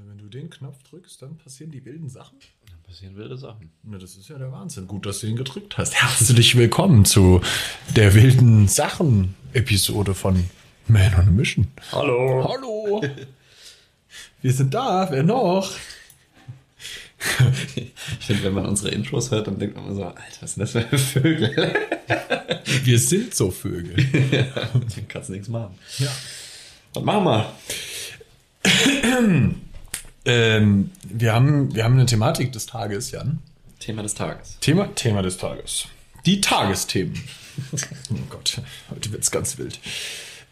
Also 0.00 0.12
wenn 0.12 0.18
du 0.18 0.28
den 0.28 0.48
Knopf 0.48 0.82
drückst, 0.88 1.20
dann 1.20 1.36
passieren 1.36 1.70
die 1.72 1.84
wilden 1.84 2.08
Sachen. 2.08 2.38
Dann 2.70 2.80
passieren 2.84 3.16
wilde 3.16 3.36
Sachen. 3.36 3.70
Na, 3.82 3.98
das 3.98 4.16
ist 4.16 4.30
ja 4.30 4.38
der 4.38 4.50
Wahnsinn. 4.50 4.86
Gut, 4.86 5.04
dass 5.04 5.20
du 5.20 5.26
ihn 5.26 5.36
gedrückt 5.36 5.76
hast. 5.76 5.94
Herzlich 6.00 6.56
willkommen 6.56 7.04
zu 7.04 7.42
der 7.96 8.14
wilden 8.14 8.66
Sachen-Episode 8.66 10.14
von 10.14 10.48
Man 10.88 11.12
on 11.16 11.28
a 11.28 11.30
Mission. 11.30 11.66
Hallo. 11.92 12.48
Hallo. 12.48 13.02
Wir 14.40 14.52
sind 14.54 14.72
da. 14.72 15.08
Wer 15.10 15.22
noch? 15.22 15.70
Ich 17.76 18.24
finde, 18.24 18.44
wenn 18.44 18.54
man 18.54 18.64
unsere 18.64 18.92
Intros 18.92 19.30
hört, 19.30 19.48
dann 19.48 19.58
denkt 19.58 19.76
man 19.76 19.84
immer 19.84 19.94
so, 19.94 20.04
Alter, 20.04 20.22
was 20.40 20.54
sind 20.54 20.62
das 20.62 20.70
für 20.70 20.98
Vögel? 20.98 21.74
Wir 22.84 22.98
sind 22.98 23.34
so 23.34 23.50
Vögel. 23.50 23.98
ja, 24.32 24.44
dann 24.72 25.08
kannst 25.08 25.28
du 25.28 25.34
nichts 25.34 25.48
machen. 25.48 25.74
Ja. 25.98 26.10
Was 26.94 27.04
machen 27.04 27.24
wir? 27.24 27.52
Ähm, 30.30 30.90
wir, 31.02 31.34
haben, 31.34 31.74
wir 31.74 31.82
haben 31.82 31.94
eine 31.94 32.06
Thematik 32.06 32.52
des 32.52 32.66
Tages, 32.66 33.10
Jan. 33.10 33.40
Thema 33.80 34.02
des 34.02 34.14
Tages. 34.14 34.58
Thema, 34.60 34.86
Thema 34.94 35.22
des 35.22 35.38
Tages. 35.38 35.86
Die 36.24 36.40
Tagesthemen. 36.40 37.20
oh 37.72 38.16
Gott, 38.28 38.60
heute 38.90 39.10
wird's 39.10 39.32
ganz 39.32 39.58
wild. 39.58 39.80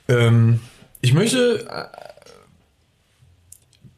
Ähm, 0.08 0.60
ich 1.00 1.12
möchte, 1.12 1.68
äh, 1.70 1.84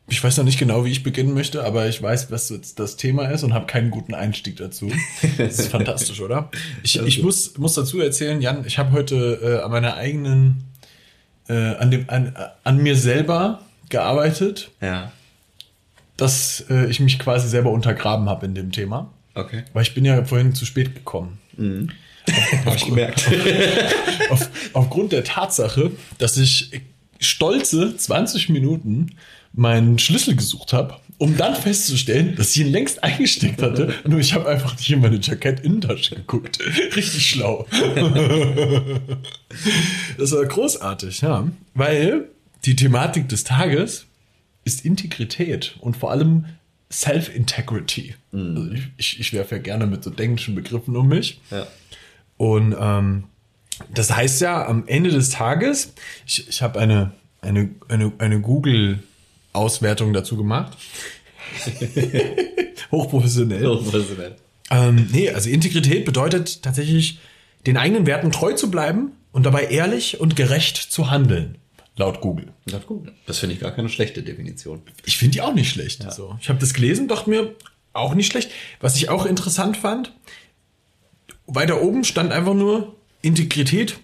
ich 0.08 0.22
weiß 0.22 0.36
noch 0.36 0.44
nicht 0.44 0.58
genau, 0.58 0.84
wie 0.84 0.90
ich 0.90 1.02
beginnen 1.02 1.32
möchte, 1.32 1.64
aber 1.64 1.88
ich 1.88 2.02
weiß, 2.02 2.30
was 2.30 2.50
jetzt 2.50 2.78
das 2.78 2.96
Thema 2.96 3.28
ist 3.28 3.42
und 3.42 3.54
habe 3.54 3.64
keinen 3.64 3.90
guten 3.90 4.12
Einstieg 4.12 4.56
dazu. 4.56 4.92
Das 5.38 5.60
ist 5.60 5.68
fantastisch, 5.68 6.20
oder? 6.20 6.50
Ich, 6.82 6.98
ich 6.98 7.22
muss, 7.22 7.56
muss 7.56 7.72
dazu 7.72 8.00
erzählen, 8.00 8.42
Jan, 8.42 8.66
ich 8.66 8.76
habe 8.76 8.92
heute 8.92 9.40
äh, 9.42 9.64
an 9.64 9.70
meiner 9.70 9.94
eigenen, 9.94 10.64
äh, 11.48 11.54
an, 11.54 11.90
dem, 11.90 12.04
an, 12.10 12.36
an 12.64 12.82
mir 12.82 12.96
selber 12.96 13.62
gearbeitet, 13.88 14.72
Ja. 14.82 15.12
Dass 16.20 16.64
äh, 16.68 16.86
ich 16.86 17.00
mich 17.00 17.18
quasi 17.18 17.48
selber 17.48 17.70
untergraben 17.70 18.28
habe 18.28 18.46
in 18.46 18.54
dem 18.54 18.72
Thema. 18.72 19.12
Okay. 19.34 19.64
Weil 19.72 19.82
ich 19.82 19.94
bin 19.94 20.04
ja 20.04 20.24
vorhin 20.24 20.54
zu 20.54 20.66
spät 20.66 20.94
gekommen. 20.94 21.38
Habe 21.56 22.76
ich 22.76 22.84
gemerkt. 22.84 23.28
Auf, 24.30 24.50
aufgrund 24.72 25.12
der 25.12 25.24
Tatsache, 25.24 25.90
dass 26.18 26.36
ich 26.36 26.70
stolze 27.18 27.96
20 27.96 28.48
Minuten 28.48 29.14
meinen 29.52 29.98
Schlüssel 29.98 30.36
gesucht 30.36 30.72
habe, 30.72 30.96
um 31.18 31.36
dann 31.36 31.54
festzustellen, 31.54 32.34
dass 32.36 32.54
ich 32.56 32.62
ihn 32.62 32.72
längst 32.72 33.04
eingesteckt 33.04 33.60
hatte. 33.60 33.92
Nur 34.06 34.20
ich 34.20 34.32
habe 34.32 34.48
einfach 34.48 34.76
nicht 34.76 34.90
in 34.90 35.00
meine 35.00 35.18
Jackett-Innentasche 35.20 36.14
geguckt. 36.14 36.58
Richtig 36.96 37.28
schlau. 37.28 37.66
das 40.18 40.32
war 40.32 40.46
großartig, 40.46 41.20
ja. 41.20 41.46
Weil 41.74 42.28
die 42.64 42.76
Thematik 42.76 43.28
des 43.28 43.44
Tages 43.44 44.06
ist 44.64 44.84
Integrität 44.84 45.76
und 45.80 45.96
vor 45.96 46.10
allem 46.10 46.46
Self-Integrity. 46.92 48.14
Also 48.32 48.72
ich, 48.72 48.88
ich, 48.96 49.20
ich 49.20 49.32
werfe 49.32 49.56
ja 49.56 49.62
gerne 49.62 49.86
mit 49.86 50.02
so 50.02 50.12
englischen 50.12 50.54
Begriffen 50.54 50.96
um 50.96 51.08
mich. 51.08 51.40
Ja. 51.50 51.66
Und 52.36 52.74
ähm, 52.78 53.24
das 53.94 54.14
heißt 54.14 54.40
ja, 54.40 54.66
am 54.66 54.86
Ende 54.86 55.10
des 55.10 55.30
Tages, 55.30 55.92
ich, 56.26 56.48
ich 56.48 56.62
habe 56.62 56.80
eine, 56.80 57.12
eine, 57.40 57.70
eine, 57.88 58.12
eine 58.18 58.40
Google-Auswertung 58.40 60.12
dazu 60.12 60.36
gemacht. 60.36 60.76
Hochprofessionell. 62.90 63.66
Hochprofessionell. 63.66 64.36
Ähm, 64.70 65.08
nee, 65.12 65.30
also 65.30 65.48
Integrität 65.48 66.04
bedeutet 66.04 66.62
tatsächlich, 66.62 67.18
den 67.66 67.76
eigenen 67.76 68.06
Werten 68.06 68.32
treu 68.32 68.54
zu 68.54 68.70
bleiben 68.70 69.12
und 69.32 69.44
dabei 69.44 69.64
ehrlich 69.64 70.18
und 70.18 70.34
gerecht 70.34 70.76
zu 70.76 71.10
handeln. 71.10 71.58
Laut 72.00 72.22
Google. 72.22 72.48
Laut 72.64 72.86
Google. 72.86 73.12
Das 73.26 73.40
finde 73.40 73.54
ich 73.54 73.60
gar 73.60 73.72
keine 73.72 73.90
schlechte 73.90 74.22
Definition. 74.22 74.80
Ich 75.04 75.18
finde 75.18 75.34
die 75.34 75.42
auch 75.42 75.52
nicht 75.52 75.68
schlecht. 75.70 76.10
So. 76.10 76.34
Ich 76.40 76.48
habe 76.48 76.58
das 76.58 76.72
gelesen, 76.72 77.08
dachte 77.08 77.28
mir, 77.28 77.54
auch 77.92 78.14
nicht 78.14 78.30
schlecht. 78.32 78.50
Was 78.80 78.96
ich 78.96 79.10
auch 79.10 79.26
interessant 79.26 79.76
fand, 79.76 80.10
weiter 81.46 81.82
oben 81.82 82.04
stand 82.04 82.32
einfach 82.32 82.54
nur 82.54 82.94
Integrität, 83.20 83.98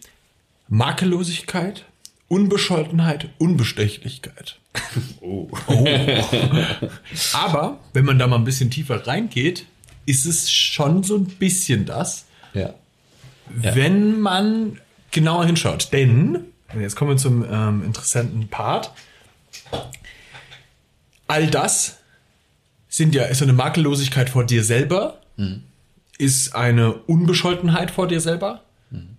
Makellosigkeit, 0.69 1.87
Unbescholtenheit, 2.29 3.31
Unbestechlichkeit. 3.39 4.59
Oh. 5.23 5.49
Aber 7.33 7.81
wenn 7.95 8.05
man 8.05 8.19
da 8.19 8.27
mal 8.27 8.37
ein 8.37 8.45
bisschen 8.45 8.71
tiefer 8.71 9.07
reingeht, 9.07 9.65
ist 10.05 10.27
es 10.27 10.51
schon 10.51 11.03
so 11.03 11.17
ein 11.17 11.25
bisschen 11.25 11.87
das, 11.87 12.27
Ja. 12.53 12.61
Ja. 13.63 13.75
wenn 13.75 14.21
man 14.21 14.81
genauer 15.13 15.47
hinschaut. 15.47 15.93
Denn, 15.93 16.45
jetzt 16.79 16.97
kommen 16.97 17.13
wir 17.13 17.17
zum 17.17 17.45
ähm, 17.51 17.85
interessanten 17.85 18.49
Part. 18.49 18.93
All 21.27 21.47
das 21.49 21.99
sind 22.89 23.15
ja, 23.15 23.25
ist 23.25 23.43
eine 23.43 23.53
Makellosigkeit 23.53 24.31
vor 24.31 24.45
dir 24.45 24.63
selber, 24.65 25.21
ist 26.19 26.55
eine 26.55 26.95
Unbescholtenheit 26.95 27.91
vor 27.91 28.07
dir 28.09 28.21
selber 28.21 28.63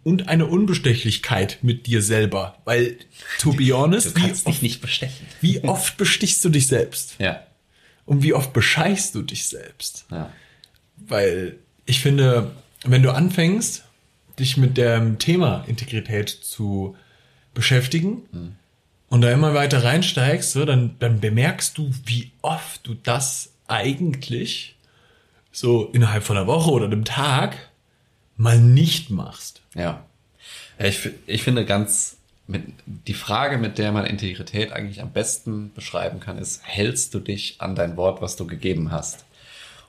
und 0.03 0.29
eine 0.29 0.45
Unbestechlichkeit 0.47 1.59
mit 1.61 1.85
dir 1.85 2.01
selber. 2.01 2.57
Weil, 2.65 2.97
to 3.39 3.51
be 3.51 3.73
honest, 3.73 4.07
Du 4.07 4.15
wie 4.15 4.21
kannst 4.27 4.47
dich 4.47 4.53
oft, 4.55 4.63
nicht 4.63 4.81
bestechen. 4.81 5.27
wie 5.41 5.63
oft 5.63 5.97
bestichst 5.97 6.43
du 6.45 6.49
dich 6.49 6.67
selbst? 6.67 7.15
Ja. 7.19 7.41
Und 8.05 8.23
wie 8.23 8.33
oft 8.33 8.53
bescheißt 8.53 9.13
du 9.13 9.21
dich 9.21 9.45
selbst? 9.45 10.05
Ja. 10.09 10.31
Weil 10.95 11.57
ich 11.85 11.99
finde, 11.99 12.51
wenn 12.85 13.03
du 13.03 13.11
anfängst, 13.13 13.83
dich 14.39 14.55
mit 14.55 14.77
dem 14.77 15.19
Thema 15.19 15.65
Integrität 15.67 16.29
zu 16.29 16.95
beschäftigen 17.57 18.55
und 19.09 19.21
da 19.21 19.31
immer 19.31 19.53
weiter 19.53 19.83
reinsteigst, 19.83 20.51
so, 20.51 20.63
dann, 20.63 20.95
dann 20.99 21.19
bemerkst 21.19 21.77
du, 21.77 21.91
wie 22.05 22.31
oft 22.41 22.85
du 22.85 22.93
das 22.93 23.51
eigentlich 23.67 24.75
so 25.51 25.89
innerhalb 25.91 26.23
von 26.23 26.37
einer 26.37 26.47
Woche 26.47 26.69
oder 26.71 26.85
einem 26.85 27.03
Tag 27.03 27.57
mal 28.35 28.59
nicht 28.59 29.09
machst. 29.09 29.61
Ja. 29.73 30.05
Ich, 30.77 31.09
ich 31.25 31.41
finde 31.41 31.65
ganz, 31.65 32.17
mit, 32.45 32.63
die 32.85 33.15
Frage, 33.15 33.57
mit 33.57 33.79
der 33.79 33.91
man 33.91 34.05
Integrität 34.05 34.71
eigentlich 34.71 35.01
am 35.01 35.11
besten 35.11 35.73
beschreiben 35.73 36.19
kann, 36.19 36.37
ist, 36.37 36.61
hältst 36.63 37.13
du 37.13 37.19
dich 37.19 37.55
an 37.59 37.75
dein 37.75 37.97
Wort, 37.97 38.21
was 38.21 38.35
du 38.35 38.45
gegeben 38.45 38.91
hast? 38.91 39.25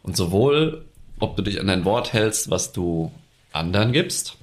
Und 0.02 0.16
sowohl, 0.16 0.86
ob 1.18 1.36
du 1.36 1.42
dich 1.42 1.60
an 1.60 1.66
dein 1.66 1.84
Wort 1.84 2.14
hältst, 2.14 2.50
was 2.50 2.72
du 2.72 3.12
anderen 3.52 3.92
gibst, 3.92 4.38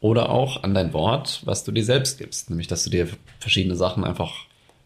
oder 0.00 0.30
auch 0.30 0.62
an 0.62 0.74
dein 0.74 0.92
Wort, 0.92 1.42
was 1.44 1.64
du 1.64 1.72
dir 1.72 1.84
selbst 1.84 2.18
gibst. 2.18 2.50
Nämlich, 2.50 2.68
dass 2.68 2.84
du 2.84 2.90
dir 2.90 3.08
verschiedene 3.40 3.76
Sachen 3.76 4.04
einfach 4.04 4.32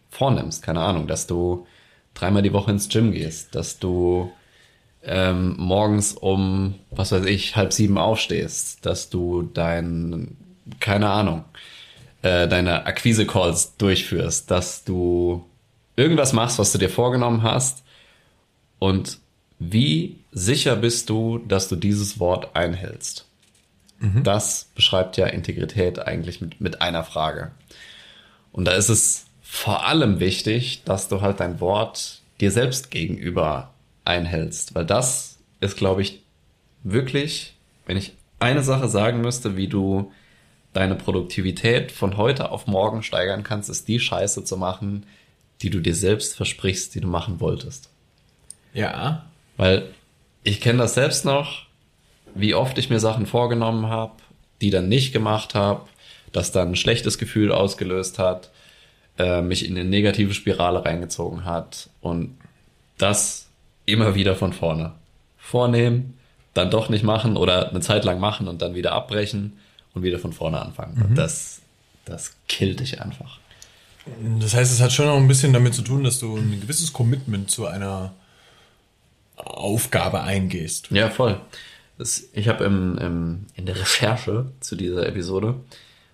vornimmst. 0.09 0.63
Keine 0.63 0.81
Ahnung, 0.81 1.07
dass 1.07 1.27
du 1.27 1.67
dreimal 2.13 2.41
die 2.41 2.53
Woche 2.53 2.71
ins 2.71 2.89
Gym 2.89 3.11
gehst, 3.11 3.55
dass 3.55 3.79
du 3.79 4.31
ähm, 5.03 5.55
morgens 5.57 6.13
um, 6.13 6.75
was 6.91 7.11
weiß 7.11 7.25
ich, 7.25 7.55
halb 7.55 7.73
sieben 7.73 7.97
aufstehst, 7.97 8.85
dass 8.85 9.09
du 9.09 9.43
dein, 9.43 10.37
keine 10.79 11.09
Ahnung, 11.09 11.43
äh, 12.21 12.47
deine 12.47 12.85
Akquise-Calls 12.85 13.77
durchführst, 13.77 14.49
dass 14.49 14.83
du 14.83 15.45
irgendwas 15.95 16.33
machst, 16.33 16.57
was 16.57 16.71
du 16.71 16.77
dir 16.77 16.89
vorgenommen 16.89 17.43
hast 17.43 17.83
und 18.79 19.19
wie 19.59 20.17
sicher 20.31 20.75
bist 20.75 21.09
du, 21.09 21.37
dass 21.37 21.67
du 21.69 21.75
dieses 21.75 22.19
Wort 22.19 22.55
einhältst? 22.55 23.25
Das 24.23 24.69
beschreibt 24.75 25.17
ja 25.17 25.27
Integrität 25.27 25.99
eigentlich 25.99 26.41
mit, 26.41 26.59
mit 26.59 26.81
einer 26.81 27.03
Frage. 27.03 27.51
Und 28.51 28.65
da 28.65 28.73
ist 28.73 28.89
es 28.89 29.25
vor 29.41 29.85
allem 29.85 30.19
wichtig, 30.19 30.83
dass 30.83 31.07
du 31.07 31.21
halt 31.21 31.39
dein 31.39 31.59
Wort 31.59 32.21
dir 32.41 32.51
selbst 32.51 32.91
gegenüber 32.91 33.73
einhältst, 34.05 34.75
weil 34.75 34.85
das 34.85 35.37
ist, 35.61 35.77
glaube 35.77 36.01
ich, 36.01 36.21
wirklich, 36.83 37.55
wenn 37.85 37.97
ich 37.97 38.13
eine 38.39 38.63
Sache 38.63 38.89
sagen 38.89 39.21
müsste, 39.21 39.55
wie 39.55 39.67
du 39.67 40.11
deine 40.73 40.95
Produktivität 40.95 41.91
von 41.91 42.17
heute 42.17 42.51
auf 42.51 42.67
morgen 42.67 43.03
steigern 43.03 43.43
kannst, 43.43 43.69
ist 43.69 43.87
die 43.87 43.99
Scheiße 43.99 44.43
zu 44.43 44.57
machen, 44.57 45.05
die 45.61 45.69
du 45.69 45.79
dir 45.79 45.95
selbst 45.95 46.35
versprichst, 46.35 46.93
die 46.95 46.99
du 46.99 47.07
machen 47.07 47.39
wolltest. 47.39 47.89
Ja. 48.73 49.25
Weil 49.55 49.89
ich 50.43 50.59
kenne 50.59 50.79
das 50.79 50.95
selbst 50.95 51.25
noch, 51.25 51.67
wie 52.35 52.55
oft 52.55 52.77
ich 52.77 52.89
mir 52.89 52.99
Sachen 52.99 53.25
vorgenommen 53.25 53.87
habe, 53.87 54.13
die 54.61 54.69
dann 54.69 54.89
nicht 54.89 55.13
gemacht 55.13 55.55
habe, 55.55 55.81
das 56.31 56.51
dann 56.51 56.69
ein 56.69 56.75
schlechtes 56.75 57.17
Gefühl 57.17 57.51
ausgelöst 57.51 58.19
hat, 58.19 58.49
äh, 59.17 59.41
mich 59.41 59.67
in 59.67 59.77
eine 59.77 59.87
negative 59.87 60.33
Spirale 60.33 60.83
reingezogen 60.83 61.45
hat 61.45 61.89
und 62.01 62.37
das 62.97 63.47
immer 63.85 64.15
wieder 64.15 64.35
von 64.35 64.53
vorne. 64.53 64.93
Vornehmen, 65.37 66.17
dann 66.53 66.71
doch 66.71 66.89
nicht 66.89 67.03
machen 67.03 67.37
oder 67.37 67.69
eine 67.69 67.81
Zeit 67.81 68.05
lang 68.05 68.19
machen 68.19 68.47
und 68.47 68.61
dann 68.61 68.75
wieder 68.75 68.93
abbrechen 68.93 69.53
und 69.93 70.03
wieder 70.03 70.19
von 70.19 70.33
vorne 70.33 70.61
anfangen. 70.61 71.01
Und 71.01 71.17
das, 71.17 71.61
das 72.05 72.35
killt 72.47 72.79
dich 72.79 73.01
einfach. 73.01 73.39
Das 74.39 74.53
heißt, 74.53 74.71
es 74.71 74.81
hat 74.81 74.91
schon 74.91 75.07
auch 75.07 75.17
ein 75.17 75.27
bisschen 75.27 75.53
damit 75.53 75.73
zu 75.73 75.81
tun, 75.81 76.03
dass 76.03 76.19
du 76.19 76.35
ein 76.35 76.59
gewisses 76.61 76.91
Commitment 76.91 77.49
zu 77.49 77.67
einer 77.67 78.13
Aufgabe 79.35 80.21
eingehst. 80.21 80.89
Ja, 80.91 81.09
voll. 81.09 81.39
Das, 82.03 82.27
ich 82.33 82.49
habe 82.49 82.65
im, 82.65 82.97
im, 82.97 83.45
in 83.55 83.65
der 83.65 83.79
Recherche 83.79 84.51
zu 84.59 84.75
dieser 84.75 85.07
Episode 85.07 85.55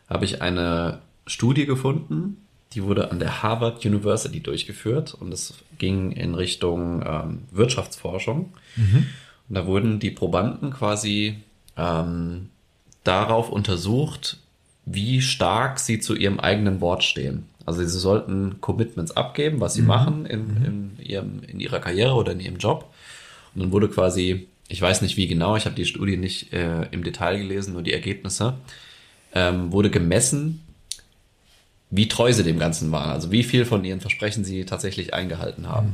habe 0.08 0.24
ich 0.24 0.40
eine 0.40 1.00
Studie 1.26 1.66
gefunden, 1.66 2.46
die 2.74 2.84
wurde 2.84 3.10
an 3.10 3.18
der 3.18 3.42
Harvard 3.42 3.84
University 3.84 4.40
durchgeführt 4.40 5.16
und 5.16 5.34
es 5.34 5.56
ging 5.80 6.12
in 6.12 6.36
Richtung 6.36 7.04
ähm, 7.04 7.40
Wirtschaftsforschung. 7.50 8.54
Und 9.50 9.56
da 9.56 9.66
wurden 9.66 9.98
die 9.98 10.12
Probanden 10.12 10.70
quasi 10.70 11.38
ähm, 11.76 12.50
darauf 13.04 13.50
untersucht, 13.50 14.38
wie 14.86 15.24
stark 15.24 15.80
sie 15.80 16.00
zu 16.00 16.16
ihrem 16.16 16.40
eigenen 16.40 16.82
Wort 16.82 17.04
stehen. 17.04 17.48
Also 17.66 17.82
sie 17.82 17.98
sollten 17.98 18.62
Commitments 18.62 19.18
abgeben, 19.18 19.60
was 19.60 19.74
sie 19.74 19.82
machen 19.82 20.28
in, 20.28 20.96
in, 20.98 21.04
ihrem, 21.04 21.42
in 21.48 21.60
ihrer 21.60 21.80
Karriere 21.80 22.14
oder 22.14 22.34
in 22.34 22.42
ihrem 22.42 22.58
Job. 22.58 22.94
Und 23.56 23.64
dann 23.64 23.72
wurde 23.72 23.90
quasi, 23.90 24.48
ich 24.70 24.82
weiß 24.82 25.02
nicht 25.02 25.18
wie 25.18 25.28
genau, 25.28 25.56
ich 25.56 25.66
habe 25.66 25.76
die 25.76 25.86
Studie 25.86 26.16
nicht 26.16 26.54
äh, 26.54 26.84
im 26.92 27.04
Detail 27.04 27.38
gelesen, 27.38 27.74
nur 27.74 27.82
die 27.82 27.92
Ergebnisse, 27.92 28.54
ähm, 29.34 29.72
wurde 29.72 29.90
gemessen, 29.90 30.62
wie 31.90 32.08
treu 32.08 32.32
sie 32.32 32.44
dem 32.44 32.60
Ganzen 32.60 32.92
waren, 32.92 33.10
also 33.10 33.32
wie 33.32 33.44
viel 33.44 33.66
von 33.66 33.84
ihren 33.84 34.00
Versprechen 34.00 34.46
sie 34.46 34.66
tatsächlich 34.66 35.14
eingehalten 35.14 35.68
haben. 35.68 35.92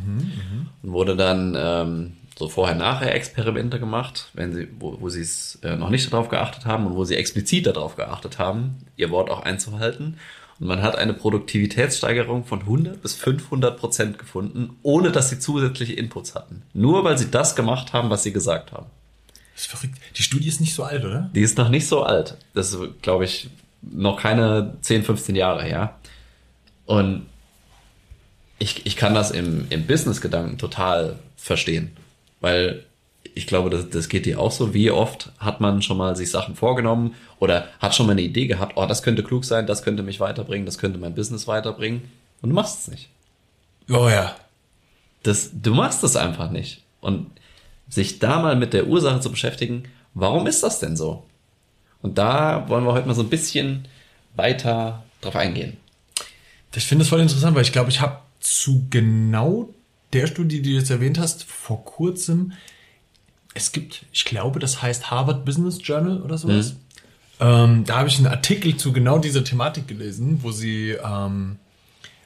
Und 0.83 0.91
wurde 0.91 1.15
dann 1.15 1.55
ähm, 1.57 2.13
so 2.37 2.49
Vorher-Nachher-Experimente 2.49 3.79
gemacht, 3.79 4.29
wenn 4.33 4.53
sie, 4.53 4.67
wo, 4.77 4.99
wo 4.99 5.07
sie 5.07 5.21
es 5.21 5.57
äh, 5.63 5.77
noch 5.77 5.89
nicht 5.89 6.11
darauf 6.11 6.27
geachtet 6.27 6.65
haben 6.65 6.85
und 6.85 6.95
wo 6.95 7.05
sie 7.05 7.15
explizit 7.15 7.67
darauf 7.67 7.95
geachtet 7.95 8.39
haben, 8.39 8.75
ihr 8.97 9.09
Wort 9.09 9.29
auch 9.29 9.43
einzuhalten. 9.43 10.17
Und 10.59 10.67
man 10.67 10.81
hat 10.81 10.97
eine 10.97 11.13
Produktivitätssteigerung 11.13 12.45
von 12.45 12.61
100 12.61 13.01
bis 13.01 13.15
500 13.15 13.77
Prozent 13.77 14.17
gefunden, 14.17 14.77
ohne 14.83 15.11
dass 15.11 15.29
sie 15.29 15.39
zusätzliche 15.39 15.93
Inputs 15.93 16.35
hatten. 16.35 16.63
Nur 16.73 17.03
weil 17.03 17.17
sie 17.17 17.29
das 17.29 17.55
gemacht 17.55 17.91
haben, 17.93 18.09
was 18.09 18.23
sie 18.23 18.31
gesagt 18.31 18.71
haben. 18.71 18.85
Das 19.53 19.63
ist 19.63 19.71
verrückt. 19.71 19.97
Die 20.17 20.23
Studie 20.23 20.47
ist 20.47 20.61
nicht 20.61 20.73
so 20.73 20.83
alt, 20.83 21.03
oder? 21.03 21.29
Die 21.33 21.41
ist 21.41 21.57
noch 21.57 21.69
nicht 21.69 21.87
so 21.87 22.03
alt. 22.03 22.37
Das 22.53 22.73
ist, 22.73 23.01
glaube 23.01 23.25
ich, 23.25 23.49
noch 23.81 24.21
keine 24.21 24.75
10, 24.81 25.03
15 25.03 25.35
Jahre 25.35 25.63
her. 25.63 25.95
Und 26.85 27.25
ich, 28.59 28.85
ich 28.85 28.95
kann 28.95 29.13
das 29.13 29.31
im, 29.31 29.67
im 29.69 29.85
Business-Gedanken 29.85 30.57
total 30.57 31.17
verstehen. 31.35 31.95
Weil 32.39 32.85
ich 33.35 33.47
glaube, 33.47 33.69
das, 33.69 33.89
das 33.89 34.09
geht 34.09 34.25
dir 34.25 34.39
auch 34.39 34.51
so. 34.51 34.73
Wie 34.73 34.89
oft 34.89 35.31
hat 35.39 35.59
man 35.59 35.81
schon 35.81 35.97
mal 35.97 36.15
sich 36.15 36.31
Sachen 36.31 36.55
vorgenommen 36.55 37.15
oder 37.39 37.67
hat 37.79 37.93
schon 37.93 38.05
mal 38.05 38.13
eine 38.13 38.21
Idee 38.21 38.47
gehabt, 38.47 38.73
oh, 38.77 38.85
das 38.85 39.03
könnte 39.03 39.23
klug 39.23 39.43
sein, 39.43 39.67
das 39.67 39.83
könnte 39.83 40.03
mich 40.03 40.21
weiterbringen, 40.21 40.65
das 40.65 40.77
könnte 40.77 40.97
mein 40.97 41.13
Business 41.13 41.45
weiterbringen. 41.45 42.09
Und 42.41 42.49
du 42.49 42.55
machst 42.55 42.79
es 42.79 42.87
nicht. 42.87 43.09
Oh 43.89 44.07
ja. 44.07 44.35
Das, 45.23 45.51
du 45.53 45.73
machst 45.73 46.03
es 46.03 46.15
einfach 46.15 46.49
nicht. 46.49 46.81
Und 47.01 47.29
sich 47.89 48.19
da 48.19 48.41
mal 48.41 48.55
mit 48.55 48.73
der 48.73 48.87
Ursache 48.87 49.19
zu 49.19 49.29
beschäftigen, 49.29 49.83
warum 50.13 50.47
ist 50.47 50.63
das 50.63 50.79
denn 50.79 50.95
so? 50.95 51.25
Und 52.01 52.17
da 52.17 52.69
wollen 52.69 52.85
wir 52.85 52.93
heute 52.93 53.07
mal 53.07 53.15
so 53.15 53.21
ein 53.21 53.29
bisschen 53.29 53.87
weiter 54.35 55.03
drauf 55.19 55.35
eingehen. 55.35 55.77
Ich 56.73 56.85
finde 56.85 57.03
das 57.03 57.09
voll 57.09 57.19
interessant, 57.19 57.55
weil 57.55 57.63
ich 57.63 57.71
glaube, 57.71 57.89
ich 57.89 57.99
habe 57.99 58.19
zu 58.39 58.85
genau 58.89 59.69
der 60.13 60.27
Studie, 60.27 60.61
die 60.61 60.71
du 60.71 60.77
jetzt 60.77 60.89
erwähnt 60.89 61.19
hast, 61.19 61.43
vor 61.43 61.83
kurzem, 61.83 62.53
es 63.55 63.71
gibt, 63.71 64.05
ich 64.13 64.25
glaube, 64.25 64.59
das 64.59 64.81
heißt 64.83 65.09
Harvard 65.09 65.43
Business 65.45 65.79
Journal 65.81 66.21
oder 66.21 66.37
sowas. 66.37 66.75
Ähm, 67.39 67.83
da 67.85 67.97
habe 67.97 68.07
ich 68.07 68.17
einen 68.17 68.27
Artikel 68.27 68.77
zu 68.77 68.93
genau 68.93 69.17
dieser 69.17 69.43
Thematik 69.43 69.87
gelesen, 69.87 70.39
wo 70.43 70.51
sie 70.51 70.91
ähm, 70.91 71.57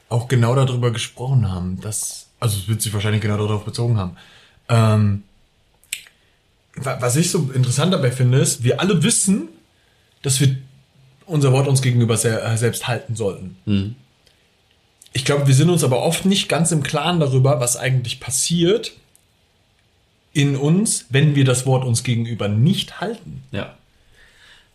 auch 0.10 0.28
genau 0.28 0.54
darüber 0.56 0.92
gesprochen 0.92 1.50
haben, 1.52 1.80
dass, 1.82 2.28
also 2.40 2.58
es 2.58 2.68
wird 2.68 2.82
sich 2.82 2.94
wahrscheinlich 2.94 3.22
genau 3.22 3.38
darauf 3.38 3.64
bezogen 3.64 3.98
haben. 3.98 4.18
Ähm, 4.68 5.24
wa- 6.76 6.98
was 7.00 7.16
ich 7.16 7.32
so 7.32 7.50
interessant 7.54 7.94
dabei 7.94 8.12
finde, 8.12 8.40
ist, 8.40 8.64
wir 8.64 8.80
alle 8.82 9.02
wissen, 9.02 9.48
dass 10.22 10.40
wir 10.42 10.58
unser 11.26 11.52
Wort 11.54 11.68
uns 11.68 11.82
gegenüber 11.82 12.14
äh, 12.26 12.58
selbst 12.58 12.88
halten 12.88 13.16
sollten. 13.16 13.56
Ich 15.14 15.26
glaube, 15.26 15.48
wir 15.48 15.56
sind 15.56 15.70
uns 15.70 15.84
aber 15.84 16.02
oft 16.04 16.26
nicht 16.26 16.50
ganz 16.50 16.72
im 16.72 16.84
Klaren 16.84 17.20
darüber, 17.20 17.60
was 17.60 17.78
eigentlich 17.78 18.20
passiert 18.20 18.92
in 20.40 20.56
uns, 20.56 21.06
wenn 21.10 21.36
wir 21.36 21.44
das 21.44 21.66
Wort 21.66 21.84
uns 21.84 22.04
gegenüber 22.04 22.48
nicht 22.48 23.02
halten. 23.02 23.44
Ja. 23.52 23.76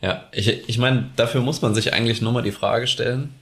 Ja, 0.02 0.28
ich, 0.32 0.68
ich 0.68 0.76
meine, 0.76 1.10
dafür 1.16 1.40
muss 1.40 1.62
man 1.62 1.74
sich 1.74 1.94
eigentlich 1.94 2.20
nur 2.20 2.32
mal 2.32 2.42
die 2.42 2.52
Frage 2.52 2.86
stellen, 2.86 3.34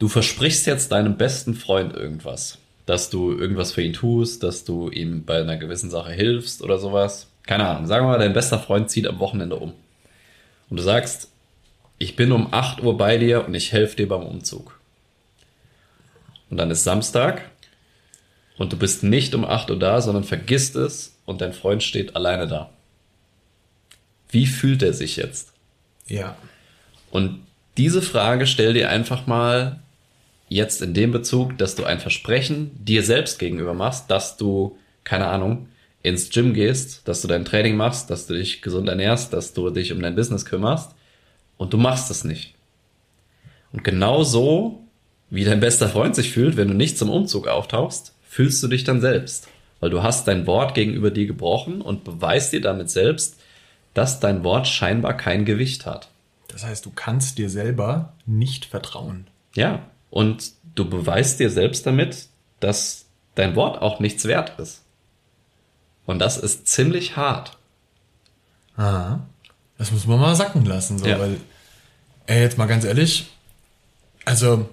du 0.00 0.08
versprichst 0.08 0.66
jetzt 0.66 0.90
deinem 0.90 1.16
besten 1.16 1.54
Freund 1.54 1.94
irgendwas, 1.94 2.58
dass 2.86 3.10
du 3.10 3.30
irgendwas 3.30 3.70
für 3.70 3.82
ihn 3.82 3.92
tust, 3.92 4.42
dass 4.42 4.64
du 4.64 4.90
ihm 4.90 5.24
bei 5.24 5.40
einer 5.40 5.56
gewissen 5.56 5.90
Sache 5.90 6.10
hilfst 6.10 6.62
oder 6.62 6.78
sowas. 6.78 7.28
Keine 7.46 7.68
Ahnung, 7.68 7.86
sagen 7.86 8.04
wir 8.04 8.10
mal, 8.10 8.18
dein 8.18 8.32
bester 8.32 8.58
Freund 8.58 8.90
zieht 8.90 9.06
am 9.06 9.20
Wochenende 9.20 9.54
um. 9.54 9.72
Und 10.68 10.76
du 10.76 10.82
sagst, 10.82 11.28
ich 11.98 12.16
bin 12.16 12.32
um 12.32 12.52
8 12.52 12.82
Uhr 12.82 12.96
bei 12.96 13.16
dir 13.16 13.46
und 13.46 13.54
ich 13.54 13.70
helfe 13.70 13.94
dir 13.94 14.08
beim 14.08 14.24
Umzug. 14.24 14.80
Und 16.50 16.56
dann 16.56 16.72
ist 16.72 16.82
Samstag 16.82 17.42
und 18.56 18.72
du 18.72 18.76
bist 18.76 19.04
nicht 19.04 19.32
um 19.36 19.44
8 19.44 19.70
Uhr 19.70 19.78
da, 19.78 20.00
sondern 20.00 20.24
vergisst 20.24 20.74
es 20.74 21.14
und 21.28 21.42
dein 21.42 21.52
Freund 21.52 21.82
steht 21.82 22.16
alleine 22.16 22.48
da. 22.48 22.70
Wie 24.30 24.46
fühlt 24.46 24.82
er 24.82 24.94
sich 24.94 25.16
jetzt? 25.16 25.52
Ja. 26.06 26.36
Und 27.10 27.40
diese 27.76 28.00
Frage 28.00 28.46
stell 28.46 28.72
dir 28.72 28.88
einfach 28.88 29.26
mal 29.26 29.78
jetzt 30.48 30.80
in 30.80 30.94
dem 30.94 31.12
Bezug, 31.12 31.58
dass 31.58 31.74
du 31.74 31.84
ein 31.84 32.00
Versprechen 32.00 32.70
dir 32.82 33.02
selbst 33.02 33.38
gegenüber 33.38 33.74
machst, 33.74 34.10
dass 34.10 34.38
du, 34.38 34.78
keine 35.04 35.26
Ahnung, 35.26 35.68
ins 36.02 36.30
Gym 36.30 36.54
gehst, 36.54 37.06
dass 37.06 37.20
du 37.20 37.28
dein 37.28 37.44
Training 37.44 37.76
machst, 37.76 38.08
dass 38.08 38.26
du 38.26 38.32
dich 38.32 38.62
gesund 38.62 38.88
ernährst, 38.88 39.34
dass 39.34 39.52
du 39.52 39.68
dich 39.68 39.92
um 39.92 40.00
dein 40.00 40.16
Business 40.16 40.46
kümmerst 40.46 40.92
und 41.58 41.74
du 41.74 41.76
machst 41.76 42.10
es 42.10 42.24
nicht. 42.24 42.54
Und 43.72 43.84
genau 43.84 44.22
so, 44.22 44.82
wie 45.28 45.44
dein 45.44 45.60
bester 45.60 45.90
Freund 45.90 46.16
sich 46.16 46.32
fühlt, 46.32 46.56
wenn 46.56 46.68
du 46.68 46.74
nicht 46.74 46.96
zum 46.96 47.10
Umzug 47.10 47.48
auftauchst, 47.48 48.14
fühlst 48.26 48.62
du 48.62 48.68
dich 48.68 48.84
dann 48.84 49.02
selbst. 49.02 49.48
Weil 49.80 49.90
du 49.90 50.02
hast 50.02 50.26
dein 50.26 50.46
Wort 50.46 50.74
gegenüber 50.74 51.10
dir 51.10 51.26
gebrochen 51.26 51.80
und 51.80 52.04
beweist 52.04 52.52
dir 52.52 52.60
damit 52.60 52.90
selbst, 52.90 53.36
dass 53.94 54.20
dein 54.20 54.44
Wort 54.44 54.66
scheinbar 54.66 55.16
kein 55.16 55.44
Gewicht 55.44 55.86
hat. 55.86 56.08
Das 56.48 56.64
heißt, 56.64 56.84
du 56.84 56.90
kannst 56.90 57.38
dir 57.38 57.48
selber 57.50 58.12
nicht 58.26 58.64
vertrauen. 58.64 59.26
Ja, 59.54 59.82
und 60.10 60.52
du 60.74 60.88
beweist 60.88 61.40
dir 61.40 61.50
selbst 61.50 61.86
damit, 61.86 62.28
dass 62.60 63.06
dein 63.34 63.54
Wort 63.56 63.80
auch 63.82 64.00
nichts 64.00 64.24
wert 64.24 64.58
ist. 64.58 64.82
Und 66.06 66.18
das 66.20 66.38
ist 66.38 66.66
ziemlich 66.66 67.16
hart. 67.16 67.56
Aha. 68.76 69.26
Das 69.76 69.92
muss 69.92 70.06
man 70.06 70.18
mal 70.18 70.34
sacken 70.34 70.64
lassen, 70.64 70.98
so, 70.98 71.06
Ja. 71.06 71.18
weil, 71.18 71.36
ey, 72.26 72.40
jetzt 72.42 72.58
mal 72.58 72.66
ganz 72.66 72.84
ehrlich, 72.84 73.28
also, 74.24 74.68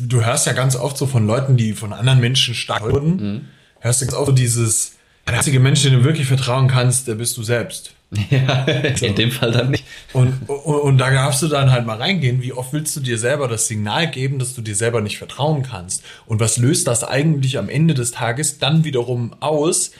du 0.00 0.24
hörst 0.24 0.46
ja 0.46 0.52
ganz 0.52 0.76
oft 0.76 0.96
so 0.96 1.06
von 1.06 1.26
Leuten, 1.26 1.56
die 1.56 1.72
von 1.72 1.92
anderen 1.92 2.20
Menschen 2.20 2.54
stark 2.54 2.82
wurden, 2.82 3.48
hörst 3.84 4.00
du 4.00 4.06
ganz 4.06 4.16
oft 4.16 4.26
so 4.26 4.32
dieses, 4.32 4.94
der 5.26 5.34
einzige 5.34 5.60
Mensch, 5.60 5.82
den 5.82 5.92
du 5.92 6.04
wirklich 6.04 6.26
vertrauen 6.26 6.68
kannst, 6.68 7.06
der 7.06 7.14
bist 7.14 7.36
du 7.36 7.42
selbst. 7.42 7.92
Ja, 8.30 8.64
in 8.64 9.16
dem 9.16 9.32
Fall 9.32 9.50
dann 9.50 9.70
nicht. 9.70 9.84
Und, 10.12 10.48
und, 10.48 10.80
und 10.80 10.98
da 10.98 11.10
darfst 11.10 11.42
du 11.42 11.48
dann 11.48 11.72
halt 11.72 11.84
mal 11.84 11.96
reingehen, 11.96 12.42
wie 12.42 12.52
oft 12.52 12.72
willst 12.72 12.94
du 12.94 13.00
dir 13.00 13.18
selber 13.18 13.48
das 13.48 13.66
Signal 13.66 14.08
geben, 14.08 14.38
dass 14.38 14.54
du 14.54 14.62
dir 14.62 14.76
selber 14.76 15.00
nicht 15.00 15.18
vertrauen 15.18 15.64
kannst? 15.64 16.04
Und 16.26 16.38
was 16.38 16.56
löst 16.56 16.86
das 16.86 17.02
eigentlich 17.02 17.58
am 17.58 17.68
Ende 17.68 17.94
des 17.94 18.12
Tages 18.12 18.58
dann 18.58 18.84
wiederum 18.84 19.34
aus 19.40 19.90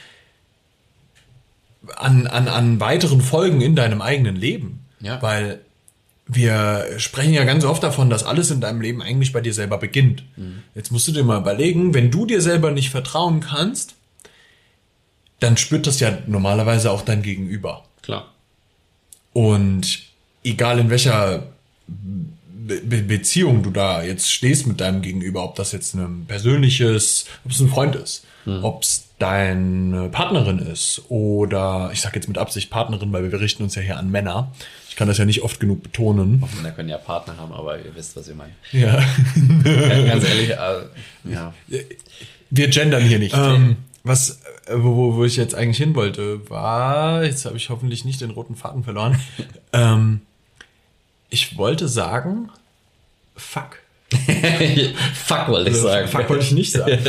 an, 1.97 2.29
an, 2.29 2.47
an 2.47 2.79
weiteren 2.79 3.21
Folgen 3.21 3.61
in 3.61 3.75
deinem 3.75 4.01
eigenen 4.01 4.37
Leben? 4.37 4.87
Ja. 5.01 5.21
Weil 5.21 5.61
wir 6.27 6.87
sprechen 6.99 7.35
ja 7.35 7.45
ganz 7.45 7.65
oft 7.65 7.83
davon, 7.83 8.09
dass 8.09 8.25
alles 8.25 8.51
in 8.51 8.61
deinem 8.61 8.81
Leben 8.81 9.03
eigentlich 9.03 9.33
bei 9.33 9.41
dir 9.41 9.53
selber 9.53 9.79
beginnt. 9.79 10.25
Jetzt 10.75 10.91
musst 10.91 11.07
du 11.07 11.13
dir 11.13 11.25
mal 11.25 11.41
überlegen, 11.41 11.93
wenn 11.93 12.11
du 12.11 12.25
dir 12.25 12.41
selber 12.41 12.71
nicht 12.71 12.91
vertrauen 12.91 13.41
kannst, 13.41 13.95
dann 15.41 15.57
spürt 15.57 15.87
das 15.87 16.01
ja 16.01 16.19
normalerweise 16.27 16.91
auch 16.91 17.03
dein 17.03 17.23
Gegenüber. 17.23 17.85
Klar. 18.03 18.33
Und 19.35 20.01
egal 20.43 20.79
in 20.79 20.89
welcher 20.91 21.49
Be 21.87 22.81
Be 22.81 23.03
Beziehung 23.03 23.63
du 23.63 23.71
da 23.71 24.03
jetzt 24.03 24.33
stehst 24.33 24.67
mit 24.67 24.81
deinem 24.81 25.03
Gegenüber, 25.03 25.45
ob 25.45 25.57
das 25.57 25.73
jetzt 25.73 25.95
ein 25.95 26.25
persönliches, 26.27 27.27
ob 27.45 27.51
es 27.51 27.61
ein 27.61 27.69
Freund 27.69 27.95
ist, 27.97 28.25
ob 28.47 28.83
es 28.83 29.04
deine 29.19 30.09
Partnerin 30.09 30.59
ist 30.59 31.03
oder 31.09 31.91
ich 31.93 32.01
sage 32.01 32.17
jetzt 32.17 32.27
mit 32.29 32.37
Absicht 32.39 32.71
Partnerin, 32.71 33.13
weil 33.13 33.31
wir 33.31 33.41
richten 33.41 33.63
uns 33.63 33.75
ja 33.75 33.83
hier 33.83 33.97
an 33.99 34.11
Männer. 34.11 34.53
Ich 34.89 34.97
kann 34.97 35.09
das 35.09 35.19
ja 35.19 35.25
nicht 35.25 35.43
oft 35.43 35.61
genug 35.61 35.83
betonen. 35.83 36.43
Männer 36.57 36.71
können 36.73 36.89
ja 36.89 36.99
Partner 36.99 37.37
haben, 37.37 37.53
aber 37.53 37.79
ihr 37.79 37.95
wisst, 37.95 38.17
was 38.17 38.29
ich 38.29 38.35
meine. 38.37 38.53
Ja. 38.73 39.03
Ganz 39.65 40.25
ehrlich, 40.25 40.51
äh, 40.51 41.33
ja. 41.33 41.53
Wir 42.51 42.69
gendern 42.69 43.03
hier 43.03 43.19
nicht. 43.19 43.35
Ähm, 43.37 43.77
was, 44.05 44.41
äh, 44.67 44.75
wo, 44.77 44.95
wo- 44.97 45.15
wo 45.17 45.25
ich 45.25 45.37
jetzt 45.37 45.55
eigentlich 45.55 45.79
hin 45.79 45.95
wollte, 45.95 46.49
war, 46.51 47.25
jetzt 47.25 47.45
habe 47.47 47.57
ich 47.57 47.71
hoffentlich 47.71 48.05
nicht 48.05 48.21
den 48.21 48.31
roten 48.31 48.55
Faden 48.55 48.85
verloren. 48.85 49.19
ähm, 49.73 50.21
ich 51.31 51.57
wollte 51.57 51.89
sagen, 51.89 52.51
fuck. 53.37 53.79
Fuck 55.15 55.49
wollte 55.49 55.71
ich 55.71 55.77
sagen. 55.77 56.07
Fuck 56.07 56.29
wollte 56.31 56.45
ich 56.45 56.53
nicht 56.53 56.71
sagen. 56.73 56.99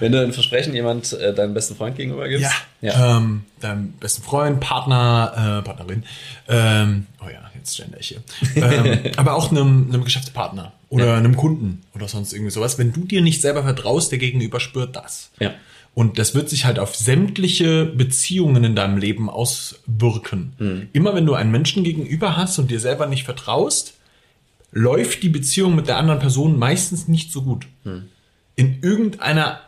Wenn 0.00 0.12
du 0.12 0.22
ein 0.22 0.32
Versprechen 0.32 0.74
jemand 0.74 1.12
äh, 1.12 1.34
deinem 1.34 1.54
besten 1.54 1.76
Freund 1.76 1.96
gegenüber 1.96 2.28
gibst. 2.28 2.50
Ja. 2.80 2.92
ja. 2.92 3.16
Ähm, 3.18 3.44
deinem 3.60 3.92
besten 3.92 4.22
Freund, 4.22 4.60
Partner, 4.60 5.60
äh, 5.60 5.64
Partnerin. 5.64 6.04
Ähm, 6.48 7.06
oh 7.20 7.28
ja, 7.28 7.50
jetzt 7.54 7.76
gender 7.76 7.98
ich 8.00 8.08
hier. 8.08 8.22
ähm, 8.56 9.12
aber 9.16 9.34
auch 9.34 9.50
einem, 9.50 9.88
einem 9.88 10.04
Geschäftspartner 10.04 10.72
oder 10.88 11.06
ja. 11.06 11.16
einem 11.16 11.36
Kunden 11.36 11.82
oder 11.94 12.08
sonst 12.08 12.32
irgendwie 12.32 12.50
sowas. 12.50 12.78
Wenn 12.78 12.92
du 12.92 13.04
dir 13.04 13.20
nicht 13.20 13.40
selber 13.40 13.62
vertraust, 13.62 14.10
der 14.10 14.18
Gegenüber 14.18 14.60
spürt 14.60 14.96
das. 14.96 15.30
Ja. 15.38 15.54
Und 15.94 16.18
das 16.18 16.34
wird 16.34 16.48
sich 16.48 16.64
halt 16.64 16.78
auf 16.78 16.94
sämtliche 16.94 17.84
Beziehungen 17.84 18.62
in 18.62 18.76
deinem 18.76 18.98
Leben 18.98 19.28
auswirken. 19.28 20.52
Mhm. 20.58 20.88
Immer 20.92 21.14
wenn 21.14 21.26
du 21.26 21.34
einen 21.34 21.50
Menschen 21.50 21.82
gegenüber 21.82 22.36
hast 22.36 22.58
und 22.58 22.70
dir 22.70 22.78
selber 22.78 23.06
nicht 23.06 23.24
vertraust, 23.24 23.94
läuft 24.70 25.22
die 25.22 25.28
Beziehung 25.28 25.74
mit 25.74 25.88
der 25.88 25.96
anderen 25.96 26.20
Person 26.20 26.58
meistens 26.58 27.08
nicht 27.08 27.32
so 27.32 27.42
gut. 27.42 27.66
Mhm. 27.84 28.04
In 28.54 28.80
irgendeiner 28.82 29.60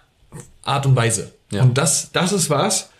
Art 0.71 0.87
und 0.87 0.97
Weise. 0.97 1.33
Ja. 1.53 1.63
Und 1.63 1.79
das, 1.79 2.11
das 2.13 2.33
ist 2.33 2.51
was, 2.51 2.91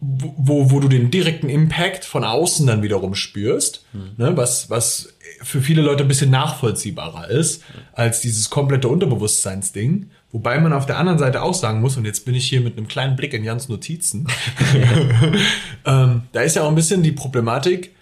wo, 0.00 0.70
wo 0.70 0.80
du 0.80 0.88
den 0.88 1.10
direkten 1.10 1.48
Impact 1.48 2.04
von 2.04 2.24
außen 2.24 2.66
dann 2.66 2.82
wiederum 2.82 3.14
spürst, 3.14 3.84
mhm. 3.92 4.12
ne, 4.16 4.36
was, 4.36 4.68
was 4.68 5.14
für 5.42 5.60
viele 5.60 5.82
Leute 5.82 6.04
ein 6.04 6.08
bisschen 6.08 6.30
nachvollziehbarer 6.30 7.28
ist 7.30 7.62
als 7.92 8.20
dieses 8.20 8.50
komplette 8.50 8.88
Unterbewusstseinsding. 8.88 10.10
Wobei 10.32 10.58
man 10.58 10.72
auf 10.72 10.86
der 10.86 10.98
anderen 10.98 11.18
Seite 11.18 11.42
auch 11.42 11.54
sagen 11.54 11.80
muss, 11.80 11.96
und 11.96 12.04
jetzt 12.04 12.24
bin 12.24 12.34
ich 12.34 12.48
hier 12.48 12.60
mit 12.60 12.76
einem 12.76 12.88
kleinen 12.88 13.16
Blick 13.16 13.32
in 13.34 13.44
Jans 13.44 13.68
Notizen, 13.68 14.26
ähm, 15.86 16.22
da 16.32 16.40
ist 16.42 16.56
ja 16.56 16.62
auch 16.62 16.68
ein 16.68 16.74
bisschen 16.74 17.02
die 17.02 17.12
Problematik, 17.12 17.94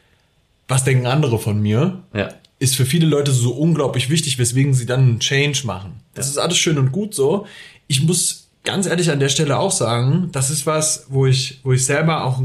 was 0.66 0.84
denken 0.84 1.06
andere 1.06 1.38
von 1.38 1.60
mir, 1.60 2.02
ja. 2.14 2.30
ist 2.58 2.74
für 2.74 2.86
viele 2.86 3.06
Leute 3.06 3.30
so 3.32 3.52
unglaublich 3.52 4.08
wichtig, 4.08 4.38
weswegen 4.38 4.72
sie 4.74 4.86
dann 4.86 5.00
einen 5.00 5.20
Change 5.20 5.62
machen. 5.66 6.00
Das 6.14 6.26
ja. 6.26 6.30
ist 6.32 6.38
alles 6.38 6.56
schön 6.56 6.78
und 6.78 6.90
gut 6.90 7.14
so. 7.14 7.46
Ich 7.86 8.02
muss 8.02 8.41
ganz 8.64 8.86
ehrlich 8.86 9.10
an 9.10 9.20
der 9.20 9.28
Stelle 9.28 9.58
auch 9.58 9.72
sagen, 9.72 10.28
das 10.32 10.50
ist 10.50 10.66
was, 10.66 11.06
wo 11.08 11.26
ich, 11.26 11.60
wo 11.62 11.72
ich 11.72 11.84
selber 11.84 12.24
auch 12.24 12.42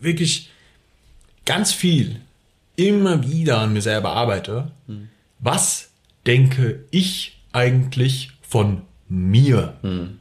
wirklich 0.00 0.50
ganz 1.44 1.72
viel 1.72 2.20
immer 2.76 3.28
wieder 3.28 3.58
an 3.58 3.72
mir 3.72 3.82
selber 3.82 4.12
arbeite. 4.12 4.72
Hm. 4.86 5.08
Was 5.38 5.90
denke 6.26 6.84
ich 6.90 7.40
eigentlich 7.52 8.32
von 8.42 8.82
mir? 9.08 9.74
Hm. 9.82 10.18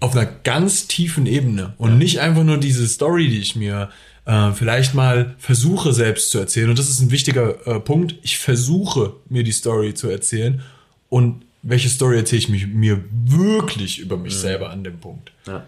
Auf 0.00 0.16
einer 0.16 0.26
ganz 0.26 0.86
tiefen 0.86 1.26
Ebene 1.26 1.74
und 1.78 1.90
ja. 1.90 1.96
nicht 1.96 2.20
einfach 2.20 2.44
nur 2.44 2.58
diese 2.58 2.86
Story, 2.86 3.28
die 3.28 3.40
ich 3.40 3.56
mir 3.56 3.90
äh, 4.26 4.52
vielleicht 4.52 4.94
mal 4.94 5.34
versuche 5.38 5.92
selbst 5.92 6.30
zu 6.30 6.38
erzählen. 6.38 6.70
Und 6.70 6.78
das 6.78 6.88
ist 6.88 7.00
ein 7.00 7.10
wichtiger 7.10 7.66
äh, 7.66 7.80
Punkt. 7.80 8.16
Ich 8.22 8.38
versuche 8.38 9.14
mir 9.28 9.44
die 9.44 9.52
Story 9.52 9.94
zu 9.94 10.08
erzählen 10.08 10.62
und 11.08 11.43
welche 11.64 11.88
Story 11.88 12.18
erzähle 12.18 12.38
ich 12.38 12.48
mich, 12.48 12.66
mir 12.66 13.02
wirklich 13.10 13.98
über 13.98 14.16
mich 14.16 14.34
mhm. 14.34 14.38
selber 14.38 14.70
an 14.70 14.84
dem 14.84 14.98
Punkt. 14.98 15.32
Ja. 15.46 15.64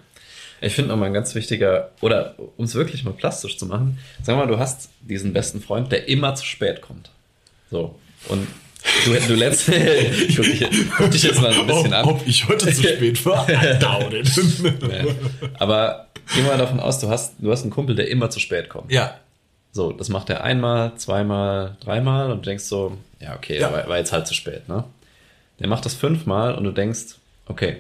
Ich 0.61 0.75
finde 0.75 0.91
nochmal 0.91 1.09
ein 1.09 1.15
ganz 1.15 1.35
wichtiger, 1.35 1.91
oder 2.01 2.35
um 2.57 2.65
es 2.65 2.75
wirklich 2.75 3.05
mal 3.05 3.13
plastisch 3.13 3.59
zu 3.59 3.67
machen, 3.67 3.99
sag 4.23 4.37
mal, 4.37 4.47
du 4.47 4.59
hast 4.59 4.91
diesen 5.01 5.33
besten 5.33 5.61
Freund, 5.61 5.93
der 5.93 6.09
immer 6.09 6.35
zu 6.35 6.45
spät 6.45 6.81
kommt. 6.81 7.11
So. 7.71 7.99
Und 8.29 8.47
du, 9.05 9.15
du 9.29 9.35
lädst, 9.35 9.67
guck, 10.37 10.45
dich, 10.45 10.67
guck 10.97 11.11
dich 11.11 11.23
jetzt 11.23 11.41
mal 11.41 11.53
ein 11.53 11.67
bisschen 11.67 11.93
an. 11.93 12.07
Ob 12.07 12.27
ich 12.27 12.49
heute 12.49 12.73
zu 12.73 12.83
spät 12.83 13.25
war? 13.27 13.47
Doubt 13.79 14.13
it. 14.13 14.31
ja. 14.65 15.05
Aber 15.59 16.09
geh 16.35 16.43
mal 16.43 16.57
davon 16.57 16.81
aus, 16.81 17.01
du 17.01 17.09
hast, 17.09 17.35
du 17.39 17.51
hast 17.51 17.63
einen 17.63 17.71
Kumpel, 17.71 17.95
der 17.95 18.09
immer 18.09 18.31
zu 18.31 18.41
spät 18.41 18.69
kommt. 18.69 18.91
Ja. 18.93 19.19
So, 19.73 19.93
das 19.93 20.09
macht 20.09 20.31
er 20.31 20.43
einmal, 20.43 20.95
zweimal, 20.97 21.77
dreimal 21.81 22.31
und 22.33 22.47
du 22.47 22.49
denkst 22.49 22.65
so, 22.65 22.97
ja, 23.21 23.37
okay, 23.37 23.61
ja. 23.61 23.71
War, 23.71 23.87
war 23.89 23.99
jetzt 23.99 24.13
halt 24.13 24.27
zu 24.27 24.33
spät, 24.33 24.69
ne? 24.69 24.85
Der 25.59 25.69
macht 25.69 25.85
das 25.85 25.95
fünfmal 25.95 26.55
und 26.55 26.65
du 26.65 26.71
denkst, 26.71 27.17
okay, 27.47 27.79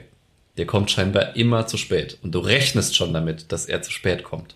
der 0.56 0.66
kommt 0.66 0.90
scheinbar 0.90 1.37
immer 1.37 1.66
zu 1.66 1.76
spät. 1.76 2.18
Und 2.23 2.35
du 2.35 2.38
rechnest 2.38 2.97
schon 2.97 3.12
damit, 3.12 3.52
dass 3.52 3.66
er 3.66 3.83
zu 3.83 3.90
spät 3.90 4.25
kommt. 4.25 4.54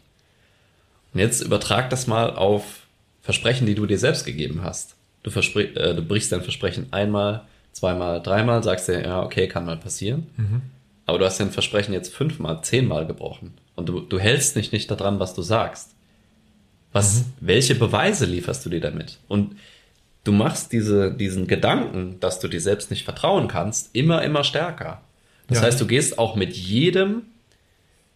Und 1.13 1.21
jetzt 1.21 1.43
übertrag 1.43 1.91
das 1.91 2.07
mal 2.07 2.31
auf 2.31 2.87
Versprechen, 3.23 3.67
die 3.67 3.75
du 3.75 3.87
dir 3.87 3.99
selbst 3.99 4.25
gegeben 4.25 4.63
hast. 4.63 4.95
Du, 5.23 5.31
äh, 5.31 5.95
du 5.95 6.03
brichst 6.03 6.33
dein 6.33 6.43
Versprechen 6.43 6.87
einmal, 6.93 7.43
zweimal, 7.73 8.23
dreimal, 8.23 8.63
sagst 8.63 8.89
dir, 8.89 9.03
ja, 9.03 9.23
okay, 9.23 9.49
kann 9.49 9.67
mal 9.67 9.77
passieren. 9.77 10.29
Mhm. 10.37 10.63
Aber 11.05 11.19
du 11.19 11.25
hast 11.25 11.39
dein 11.39 11.51
Versprechen 11.51 11.93
jetzt 11.93 12.15
fünfmal, 12.15 12.63
zehnmal 12.63 13.07
gebrochen. 13.07 13.53
Und 13.75 13.89
du, 13.89 14.01
du 14.01 14.19
hältst 14.19 14.57
nicht, 14.57 14.73
nicht 14.73 14.91
daran, 14.91 15.21
was 15.21 15.35
du 15.35 15.43
sagst. 15.43 15.91
Was, 16.93 17.21
mhm. 17.21 17.25
welche 17.41 17.75
Beweise 17.75 18.25
lieferst 18.25 18.65
du 18.65 18.71
dir 18.71 18.81
damit? 18.81 19.19
Und 19.29 19.57
du 20.25 20.33
machst 20.33 20.73
diese, 20.73 21.13
diesen 21.13 21.47
Gedanken, 21.47 22.19
dass 22.21 22.41
du 22.41 22.49
dir 22.49 22.61
selbst 22.61 22.91
nicht 22.91 23.05
vertrauen 23.05 23.49
kannst, 23.49 23.95
immer, 23.95 24.23
immer 24.23 24.45
stärker. 24.45 25.01
Das 25.49 25.59
ja. 25.59 25.65
heißt, 25.65 25.81
du 25.81 25.87
gehst 25.87 26.19
auch 26.19 26.37
mit 26.37 26.55
jedem, 26.57 27.23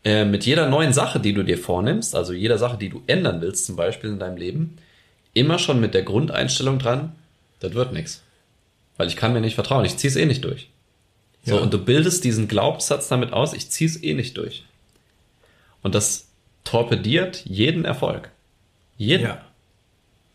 äh, 0.05 0.25
mit 0.25 0.45
jeder 0.47 0.69
neuen 0.69 0.93
Sache, 0.93 1.19
die 1.21 1.33
du 1.33 1.43
dir 1.43 1.59
vornimmst, 1.59 2.15
also 2.15 2.33
jeder 2.33 2.59
Sache, 2.59 2.77
die 2.77 2.91
du 2.91 3.03
ändern 3.07 3.41
willst, 3.41 3.67
zum 3.67 3.77
Beispiel 3.77 4.11
in 4.11 4.19
deinem 4.19 4.37
Leben, 4.37 4.77
immer 5.33 5.59
schon 5.59 5.81
mit 5.81 5.95
der 5.95 6.03
Grundeinstellung 6.03 6.79
dran, 6.79 7.13
das 7.61 7.75
wird 7.75 7.93
nichts. 7.93 8.23
Weil 8.97 9.09
ich 9.09 9.17
kann 9.17 9.33
mir 9.33 9.41
nicht 9.41 9.55
vertrauen, 9.55 9.85
ich 9.85 9.97
zieh's 9.97 10.17
eh 10.17 10.27
nicht 10.27 10.45
durch. 10.45 10.69
So, 11.45 11.57
ja. 11.57 11.63
und 11.63 11.75
du 11.75 11.79
bildest 11.79 12.25
diesen 12.25 12.49
Glaubenssatz 12.49 13.09
damit 13.09 13.33
aus, 13.33 13.53
ich 13.53 13.71
zieh's 13.71 14.03
eh 14.03 14.15
nicht 14.15 14.37
durch. 14.37 14.65
Und 15.83 15.95
das 15.95 16.29
torpediert 16.63 17.43
jeden 17.45 17.85
Erfolg. 17.85 18.31
Jeden. 18.97 19.25
Ja. 19.25 19.45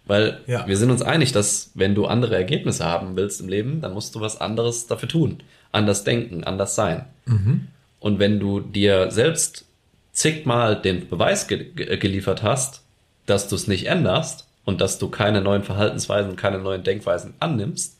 Weil 0.09 0.41
ja. 0.47 0.67
wir 0.67 0.75
sind 0.75 0.89
uns 0.89 1.03
einig, 1.03 1.33
dass 1.33 1.69
wenn 1.75 1.93
du 1.93 2.07
andere 2.07 2.35
Ergebnisse 2.35 2.83
haben 2.83 3.15
willst 3.15 3.41
im 3.41 3.47
Leben, 3.47 3.79
dann 3.79 3.93
musst 3.93 4.15
du 4.15 4.21
was 4.21 4.41
anderes 4.41 4.87
dafür 4.87 5.07
tun. 5.07 5.43
Anders 5.71 6.03
denken, 6.03 6.43
anders 6.43 6.73
sein. 6.73 7.05
Mhm. 7.27 7.67
Und 7.99 8.17
wenn 8.17 8.39
du 8.39 8.59
dir 8.59 9.11
selbst 9.11 9.65
zigmal 10.11 10.81
den 10.81 11.07
Beweis 11.07 11.47
ge 11.47 11.63
geliefert 11.97 12.41
hast, 12.41 12.81
dass 13.27 13.49
du 13.49 13.55
es 13.55 13.67
nicht 13.67 13.85
änderst 13.85 14.47
und 14.65 14.81
dass 14.81 14.97
du 14.97 15.09
keine 15.09 15.41
neuen 15.41 15.61
Verhaltensweisen, 15.61 16.35
keine 16.35 16.57
neuen 16.57 16.83
Denkweisen 16.83 17.35
annimmst, 17.39 17.95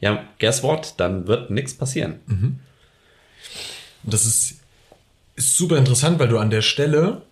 ja, 0.00 0.24
guess 0.38 0.62
what? 0.62 0.96
Dann 0.98 1.28
wird 1.28 1.48
nichts 1.48 1.72
passieren. 1.72 2.20
Mhm. 2.26 2.60
Das 4.02 4.26
ist, 4.26 4.60
ist 5.34 5.56
super 5.56 5.78
interessant, 5.78 6.18
weil 6.18 6.28
du 6.28 6.36
an 6.36 6.50
der 6.50 6.60
Stelle, 6.60 7.22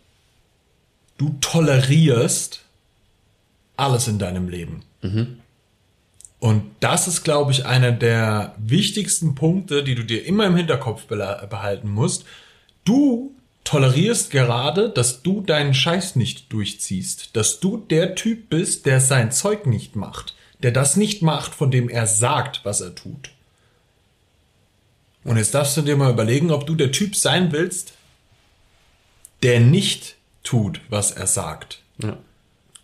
du 1.18 1.36
tolerierst 1.42 2.62
alles 3.76 4.08
in 4.08 4.18
deinem 4.18 4.48
Leben. 4.48 4.82
Mhm. 5.02 5.38
Und 6.38 6.64
das 6.80 7.08
ist, 7.08 7.24
glaube 7.24 7.52
ich, 7.52 7.64
einer 7.64 7.92
der 7.92 8.54
wichtigsten 8.58 9.34
Punkte, 9.34 9.82
die 9.82 9.94
du 9.94 10.04
dir 10.04 10.24
immer 10.26 10.46
im 10.46 10.56
Hinterkopf 10.56 11.06
behalten 11.06 11.90
musst. 11.90 12.24
Du 12.84 13.34
tolerierst 13.64 14.30
gerade, 14.30 14.90
dass 14.90 15.22
du 15.22 15.40
deinen 15.40 15.74
Scheiß 15.74 16.14
nicht 16.16 16.52
durchziehst, 16.52 17.34
dass 17.34 17.58
du 17.58 17.78
der 17.78 18.14
Typ 18.14 18.48
bist, 18.48 18.86
der 18.86 19.00
sein 19.00 19.32
Zeug 19.32 19.66
nicht 19.66 19.96
macht, 19.96 20.36
der 20.62 20.70
das 20.70 20.96
nicht 20.96 21.22
macht, 21.22 21.54
von 21.54 21.70
dem 21.70 21.88
er 21.88 22.06
sagt, 22.06 22.60
was 22.64 22.80
er 22.80 22.94
tut. 22.94 23.30
Und 25.24 25.38
jetzt 25.38 25.54
darfst 25.54 25.76
du 25.76 25.82
dir 25.82 25.96
mal 25.96 26.12
überlegen, 26.12 26.52
ob 26.52 26.66
du 26.66 26.76
der 26.76 26.92
Typ 26.92 27.16
sein 27.16 27.50
willst, 27.50 27.94
der 29.42 29.58
nicht 29.58 30.14
tut, 30.44 30.80
was 30.88 31.10
er 31.10 31.26
sagt. 31.26 31.80
Ja. 32.00 32.18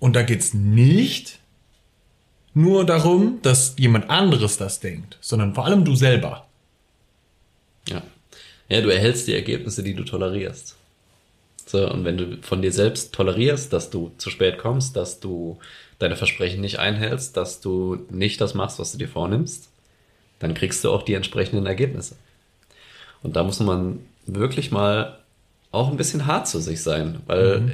Und 0.02 0.16
da 0.16 0.24
geht's 0.24 0.52
nicht 0.52 1.38
nur 2.54 2.84
darum, 2.84 3.38
dass 3.42 3.76
jemand 3.78 4.10
anderes 4.10 4.56
das 4.56 4.80
denkt, 4.80 5.16
sondern 5.20 5.54
vor 5.54 5.64
allem 5.64 5.84
du 5.84 5.94
selber. 5.94 6.48
Ja. 7.86 8.02
Ja, 8.68 8.80
du 8.80 8.88
erhältst 8.88 9.28
die 9.28 9.34
Ergebnisse, 9.34 9.84
die 9.84 9.94
du 9.94 10.02
tolerierst. 10.02 10.74
So, 11.66 11.88
und 11.88 12.04
wenn 12.04 12.16
du 12.16 12.38
von 12.42 12.62
dir 12.62 12.72
selbst 12.72 13.14
tolerierst, 13.14 13.72
dass 13.72 13.90
du 13.90 14.10
zu 14.18 14.28
spät 14.28 14.58
kommst, 14.58 14.96
dass 14.96 15.20
du 15.20 15.60
deine 16.00 16.16
Versprechen 16.16 16.60
nicht 16.60 16.80
einhältst, 16.80 17.36
dass 17.36 17.60
du 17.60 18.04
nicht 18.10 18.40
das 18.40 18.54
machst, 18.54 18.80
was 18.80 18.90
du 18.90 18.98
dir 18.98 19.08
vornimmst, 19.08 19.68
dann 20.40 20.54
kriegst 20.54 20.82
du 20.82 20.90
auch 20.90 21.04
die 21.04 21.14
entsprechenden 21.14 21.66
Ergebnisse. 21.66 22.16
Und 23.22 23.36
da 23.36 23.44
muss 23.44 23.60
man 23.60 24.00
wirklich 24.26 24.72
mal 24.72 25.20
auch 25.70 25.92
ein 25.92 25.96
bisschen 25.96 26.26
hart 26.26 26.48
zu 26.48 26.58
sich 26.58 26.82
sein, 26.82 27.20
weil 27.28 27.60
mhm 27.60 27.72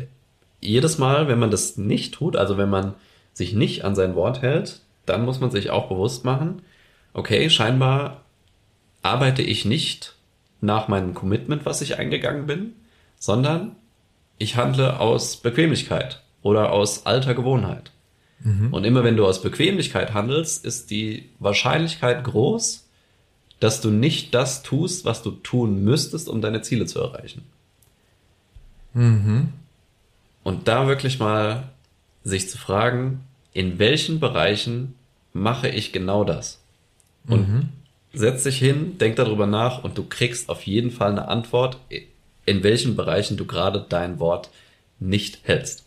jedes 0.61 0.99
Mal, 0.99 1.29
wenn 1.29 1.39
man 1.39 1.51
das 1.51 1.77
nicht 1.77 2.15
tut, 2.15 2.37
also 2.37 2.59
wenn 2.59 2.71
man 2.71 2.95
sich 3.33 3.53
nicht 3.53 3.85
an 3.85 3.95
sein 3.95 4.15
Wort 4.15 4.43
hält, 4.43 4.81
dann 5.07 5.25
muss 5.25 5.41
man 5.41 5.51
sich 5.51 5.71
auch 5.71 5.89
bewusst 5.89 6.25
machen, 6.25 6.63
okay, 7.13 7.49
scheinbar 7.51 8.23
arbeite 9.03 9.43
ich 9.43 9.65
nicht 9.65 10.15
nach 10.61 10.89
meinem 10.89 11.15
Commitment, 11.15 11.65
was 11.65 11.81
ich 11.81 11.99
eingegangen 11.99 12.47
bin, 12.47 12.73
sondern 13.19 13.77
ich 14.39 14.57
handle 14.57 15.01
aus 15.01 15.37
Bequemlichkeit 15.37 16.23
oder 16.43 16.73
aus 16.73 17.07
alter 17.07 17.35
Gewohnheit. 17.35 17.93
Mhm. 18.41 18.73
Und 18.73 18.85
immer 18.85 19.05
wenn 19.05 19.17
du 19.17 19.27
aus 19.27 19.43
Bequemlichkeit 19.43 20.15
handelst, 20.15 20.65
ist 20.65 20.91
die 20.91 21.29
Wahrscheinlichkeit 21.39 22.25
groß, 22.25 22.87
dass 23.61 23.81
du 23.81 23.91
nicht 23.91 24.35
das 24.35 24.63
tust, 24.63 25.05
was 25.05 25.23
du 25.23 25.33
tun 25.33 25.83
müsstest, 25.83 26.29
um 26.29 26.41
deine 26.41 26.63
Ziele 26.63 26.87
zu 26.87 27.01
erreichen. 27.01 27.43
Mhm. 28.95 29.53
Und 30.49 30.67
da 30.67 30.89
wirklich 30.89 31.19
mal 31.19 31.65
sich 32.25 32.49
zu 32.49 32.57
fragen, 32.57 33.21
in 33.53 33.79
welchen 33.79 34.19
Bereichen 34.19 34.95
mache 35.35 35.69
ich 35.69 35.93
genau 35.93 36.25
das? 36.25 36.63
Und 37.27 37.49
mhm. 37.51 37.69
setz 38.15 38.45
dich 38.45 38.57
hin, 38.57 38.97
denk 38.97 39.17
darüber 39.17 39.47
nach 39.47 39.85
und 39.85 39.99
du 39.99 40.05
kriegst 40.05 40.49
auf 40.49 40.63
jeden 40.63 40.91
Fall 40.91 41.11
eine 41.11 41.29
Antwort, 41.29 41.77
in 42.47 42.63
welchen 42.63 42.97
Bereichen 42.97 43.37
du 43.37 43.45
gerade 43.45 43.85
dein 43.91 44.21
Wort 44.21 44.49
nicht 44.99 45.41
hältst. 45.43 45.85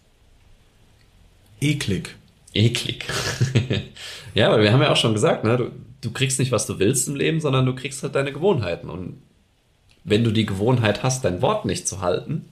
Eklig. 1.59 2.15
Eklig. 2.53 3.05
ja, 4.35 4.51
weil 4.51 4.61
wir 4.61 4.71
haben 4.73 4.83
ja 4.83 4.91
auch 4.91 4.95
schon 4.95 5.13
gesagt, 5.13 5.43
ne, 5.43 5.57
du, 5.57 5.71
du 6.01 6.11
kriegst 6.11 6.37
nicht, 6.37 6.51
was 6.51 6.67
du 6.67 6.77
willst 6.77 7.07
im 7.07 7.15
Leben, 7.15 7.41
sondern 7.41 7.65
du 7.65 7.73
kriegst 7.73 8.03
halt 8.03 8.13
deine 8.13 8.31
Gewohnheiten. 8.31 8.91
Und 8.91 9.23
wenn 10.03 10.23
du 10.23 10.29
die 10.29 10.45
Gewohnheit 10.45 11.01
hast, 11.01 11.25
dein 11.25 11.41
Wort 11.41 11.65
nicht 11.65 11.87
zu 11.87 12.01
halten, 12.01 12.45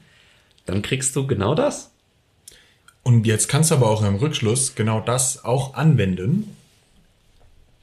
dann 0.66 0.82
kriegst 0.82 1.16
du 1.16 1.28
genau 1.28 1.54
das. 1.54 1.92
Und 3.10 3.25
jetzt 3.25 3.50
kannst 3.50 3.72
du 3.72 3.75
aber 3.75 3.89
auch 3.89 4.04
im 4.04 4.18
Rückschluss 4.18 4.75
genau 4.75 5.01
das 5.01 5.44
auch 5.44 5.74
anwenden, 5.74 6.56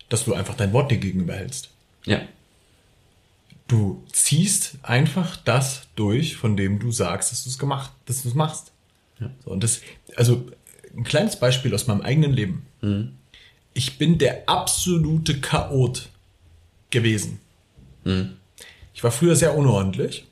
dass 0.09 0.25
du 0.25 0.35
einfach 0.35 0.54
dein 0.54 0.73
Wort 0.73 0.92
dir 0.92 0.99
gegenüber 0.99 1.35
hältst. 1.35 1.71
Ja. 2.04 2.21
Du 3.66 4.04
ziehst 4.12 4.76
einfach 4.83 5.37
das 5.37 5.88
durch, 5.97 6.37
von 6.37 6.56
dem 6.56 6.78
du 6.78 6.92
sagst, 6.92 7.33
dass 7.33 7.42
du 7.42 7.50
es 7.50 7.59
gemacht, 7.59 7.90
dass 8.04 8.23
du 8.23 8.28
es 8.28 8.35
machst. 8.37 8.71
Ja. 9.18 9.33
So, 9.45 9.50
und 9.50 9.64
das, 9.64 9.80
also 10.14 10.47
ein 10.97 11.02
kleines 11.02 11.40
Beispiel 11.40 11.75
aus 11.75 11.88
meinem 11.88 12.02
eigenen 12.02 12.33
Leben. 12.33 12.64
Ich 13.75 13.99
bin 13.99 14.18
der 14.18 14.49
absolute 14.49 15.40
Chaot 15.40 16.09
gewesen. 16.90 17.40
Ich 18.95 19.02
war 19.02 19.11
früher 19.11 19.35
sehr 19.35 19.56
unordentlich. 19.56 20.25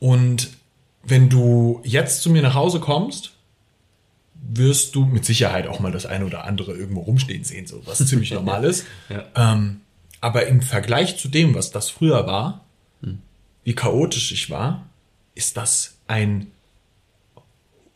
Und 0.00 0.50
wenn 1.02 1.28
du 1.28 1.80
jetzt 1.84 2.22
zu 2.22 2.30
mir 2.30 2.42
nach 2.42 2.54
Hause 2.54 2.80
kommst, 2.80 3.32
wirst 4.34 4.94
du 4.94 5.04
mit 5.04 5.24
Sicherheit 5.24 5.66
auch 5.66 5.80
mal 5.80 5.92
das 5.92 6.06
eine 6.06 6.24
oder 6.24 6.44
andere 6.44 6.72
irgendwo 6.72 7.00
rumstehen 7.00 7.44
sehen, 7.44 7.66
so 7.66 7.82
was 7.86 8.04
ziemlich 8.06 8.30
normal 8.32 8.64
ist. 8.64 8.86
Ja. 9.08 9.24
Ähm, 9.34 9.82
aber 10.20 10.46
im 10.46 10.62
Vergleich 10.62 11.18
zu 11.18 11.28
dem, 11.28 11.54
was 11.54 11.70
das 11.70 11.90
früher 11.90 12.26
war, 12.26 12.64
wie 13.64 13.74
chaotisch 13.74 14.32
ich 14.32 14.50
war, 14.50 14.86
ist 15.34 15.56
das 15.56 15.98
ein, 16.06 16.48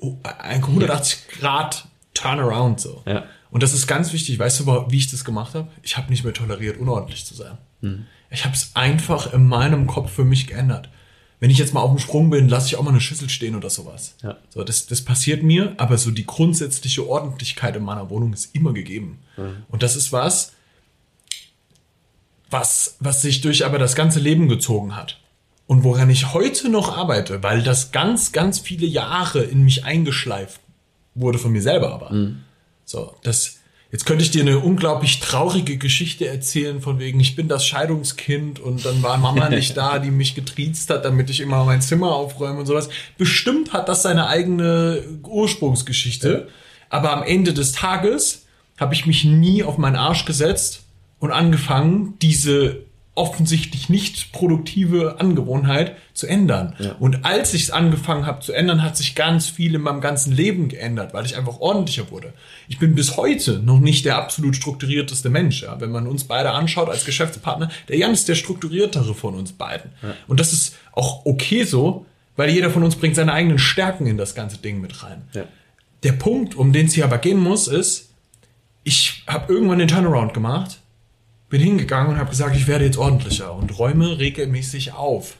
ein 0.01 0.63
180 0.63 1.29
Grad 1.29 1.87
Turnaround 2.13 2.81
so. 2.81 3.03
Ja. 3.07 3.25
Und 3.51 3.63
das 3.63 3.73
ist 3.73 3.87
ganz 3.87 4.13
wichtig. 4.13 4.39
Weißt 4.39 4.61
du, 4.61 4.67
wie 4.89 4.99
ich 4.99 5.11
das 5.11 5.25
gemacht 5.25 5.55
habe? 5.55 5.69
Ich 5.83 5.97
habe 5.97 6.11
nicht 6.11 6.25
mehr 6.25 6.33
toleriert, 6.33 6.79
unordentlich 6.79 7.25
zu 7.25 7.35
sein. 7.35 7.59
Ich 8.31 8.45
habe 8.45 8.55
es 8.55 8.71
einfach 8.75 9.33
in 9.33 9.47
meinem 9.47 9.87
Kopf 9.87 10.11
für 10.13 10.25
mich 10.25 10.47
geändert. 10.47 10.89
Wenn 11.45 11.51
ich 11.51 11.59
jetzt 11.59 11.75
mal 11.75 11.83
auf 11.83 11.91
dem 11.91 11.99
Sprung 11.99 12.31
bin, 12.31 12.49
lasse 12.49 12.69
ich 12.69 12.77
auch 12.77 12.83
mal 12.83 12.91
eine 12.93 13.03
Schüssel 13.03 13.29
stehen 13.29 13.55
oder 13.55 13.69
sowas. 13.69 14.15
Ja. 14.23 14.39
So, 14.49 14.65
das, 14.65 14.87
das 14.87 15.03
passiert 15.03 15.43
mir, 15.43 15.75
aber 15.77 15.99
so 15.99 16.11
die 16.11 16.25
grundsätzliche 16.25 17.07
Ordentlichkeit 17.07 17.77
in 17.77 17.83
meiner 17.83 18.09
Wohnung 18.09 18.33
ist 18.33 18.55
immer 18.55 18.73
gegeben. 18.73 19.19
Und 19.69 19.83
das 19.83 19.95
ist 19.95 20.11
was, 20.11 20.53
was, 22.49 22.97
was 22.99 23.21
sich 23.21 23.43
durch 23.43 23.67
aber 23.67 23.79
das 23.79 23.95
ganze 23.95 24.21
Leben 24.21 24.49
gezogen 24.49 24.97
hat. 24.97 25.21
Und 25.67 25.85
woran 25.85 26.09
ich 26.09 26.33
heute 26.33 26.71
noch 26.71 26.97
arbeite, 26.97 27.43
weil 27.43 27.63
das 27.63 27.93
ganz, 27.93 28.33
ganz 28.33 28.59
viele 28.59 28.87
Jahre 28.87 29.43
in 29.43 29.65
mich 29.65 29.85
eingeschleift 29.85 30.63
wurde 31.15 31.39
von 31.39 31.53
mir 31.53 31.61
selber 31.61 31.93
aber. 31.93 32.11
So, 32.87 33.17
das, 33.23 33.59
jetzt 33.95 34.07
könnte 34.07 34.25
ich 34.25 34.33
dir 34.33 34.43
eine 34.43 34.59
unglaublich 34.59 35.21
traurige 35.21 35.77
Geschichte 35.77 36.27
erzählen, 36.27 36.81
von 36.81 36.99
wegen, 36.99 37.21
ich 37.21 37.37
bin 37.37 37.47
das 37.47 37.65
Scheidungskind 37.65 38.59
und 38.59 38.85
dann 38.85 39.05
war 39.05 39.19
Mama 39.19 39.49
nicht 39.49 39.77
da, 39.77 40.01
die 40.01 40.11
mich 40.11 40.35
getriezt 40.35 40.91
hat, 40.91 41.05
damit 41.05 41.31
ich 41.31 41.39
immer 41.39 41.65
mein 41.65 41.81
Zimmer 41.81 42.13
aufräume 42.13 42.59
und 42.59 42.67
sowas. 42.67 42.89
Bestimmt 43.19 43.73
hat 43.73 43.89
das 43.89 44.03
seine 44.03 44.27
eigene 44.27 45.01
Ursprungsgeschichte, 45.23 46.49
aber 46.91 47.13
am 47.13 47.23
Ende 47.23 47.55
des 47.55 47.71
Tages 47.71 48.47
habe 48.81 48.95
ich 48.95 49.07
mich 49.07 49.25
nie 49.25 49.63
auf 49.63 49.79
meinen 49.79 49.95
Arsch 49.95 50.25
gesetzt 50.25 50.83
und 51.21 51.31
angefangen, 51.31 52.15
diese 52.21 52.81
offensichtlich 53.16 53.88
nicht 53.88 54.33
produktive 54.33 55.21
Angewohnheit 55.21 55.97
zu 56.14 56.26
ändern. 56.26 56.75
Ja. 56.78 56.97
Und 56.99 57.25
als 57.25 57.54
ich 57.54 57.64
es 57.64 57.71
angefangen 57.71 58.26
habe 58.26 58.40
zu 58.40 58.52
ändern, 58.52 58.83
hat 58.83 58.97
sich 58.97 59.14
ganz 59.14 59.49
viel 59.49 59.76
in 59.76 59.83
meinem 59.83 60.00
ganzen 60.00 60.33
Leben 60.33 60.68
geändert, 60.68 61.14
weil 61.14 61.25
ich 61.25 61.37
einfach 61.37 61.61
ordentlicher 61.61 62.11
wurde. 62.11 62.33
Ich 62.66 62.78
bin 62.78 62.97
bis 62.97 63.16
heute 63.16 63.61
noch 63.61 63.78
nicht 63.78 64.04
der 64.04 64.16
absolut 64.18 64.56
strukturierteste 64.56 65.30
Mensch. 65.30 65.62
Ja? 65.62 65.80
Wenn 65.80 65.92
man 65.92 66.09
uns 66.09 66.25
beide 66.25 66.50
anschaut 66.50 66.88
als 66.88 67.04
Geschäftspartner, 67.04 67.71
der 67.88 67.99
Jan 67.99 68.12
ist 68.12 68.28
der 68.28 68.35
strukturiertere 68.35 69.14
von 69.14 69.35
uns 69.35 69.52
beiden. 69.52 69.92
Und 70.26 70.40
das 70.40 70.52
ist 70.52 70.76
auch 70.92 71.25
okay 71.25 71.62
so, 71.62 72.06
weil 72.37 72.50
jeder 72.50 72.71
von 72.71 72.83
uns 72.83 72.97
bringt 72.97 73.14
seine 73.14 73.33
eigenen 73.33 73.59
Stärken 73.59 74.06
in 74.06 74.18
das 74.18 74.35
ganze 74.35 74.59
Ding 74.59 74.81
mit 74.81 75.05
rein. 75.05 75.22
Ja. 75.35 75.44
Der 76.03 76.12
Punkt, 76.12 76.57
um 76.57 76.72
den 76.72 76.87
es 76.87 76.94
hier 76.94 77.05
aber 77.05 77.18
gehen 77.18 77.38
muss, 77.38 77.68
ist, 77.68 78.11
ich 78.83 79.22
habe 79.27 79.53
irgendwann 79.53 79.79
den 79.79 79.88
Turnaround 79.88 80.35
gemacht, 80.35 80.81
bin 81.55 81.62
hingegangen 81.62 82.14
und 82.14 82.19
habe 82.19 82.31
gesagt, 82.31 82.57
ich 82.57 82.67
werde 82.67 82.85
jetzt 82.85 82.99
ordentlicher 82.99 83.55
und 83.55 83.79
räume 83.79 84.19
regelmäßig 84.19 84.93
auf. 84.93 85.37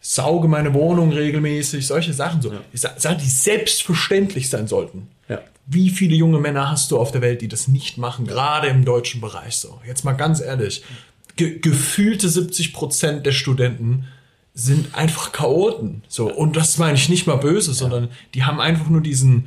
Sauge 0.00 0.48
meine 0.48 0.74
Wohnung 0.74 1.12
regelmäßig, 1.12 1.86
solche 1.86 2.12
Sachen 2.12 2.42
so. 2.42 2.52
Sag- 2.72 3.00
Sachen, 3.00 3.18
die 3.18 3.28
selbstverständlich 3.28 4.48
sein 4.50 4.66
sollten. 4.66 5.06
Ja. 5.28 5.40
Wie 5.66 5.90
viele 5.90 6.16
junge 6.16 6.40
Männer 6.40 6.68
hast 6.68 6.90
du 6.90 6.98
auf 6.98 7.12
der 7.12 7.20
Welt, 7.20 7.42
die 7.42 7.48
das 7.48 7.68
nicht 7.68 7.96
machen, 7.96 8.26
gerade 8.26 8.66
im 8.66 8.84
deutschen 8.84 9.20
Bereich 9.20 9.54
so? 9.56 9.80
Jetzt 9.86 10.04
mal 10.04 10.14
ganz 10.14 10.40
ehrlich, 10.40 10.82
ge 11.36 11.60
gefühlte 11.60 12.28
70 12.28 12.72
Prozent 12.72 13.24
der 13.24 13.32
Studenten 13.32 14.06
sind 14.52 14.96
einfach 14.96 15.30
Chaoten. 15.30 16.02
So. 16.08 16.28
Und 16.28 16.56
das 16.56 16.76
meine 16.78 16.96
ich 16.96 17.08
nicht 17.08 17.28
mal 17.28 17.36
böse, 17.36 17.72
sondern 17.72 18.08
die 18.34 18.42
haben 18.42 18.60
einfach 18.60 18.88
nur 18.88 19.00
diesen, 19.00 19.46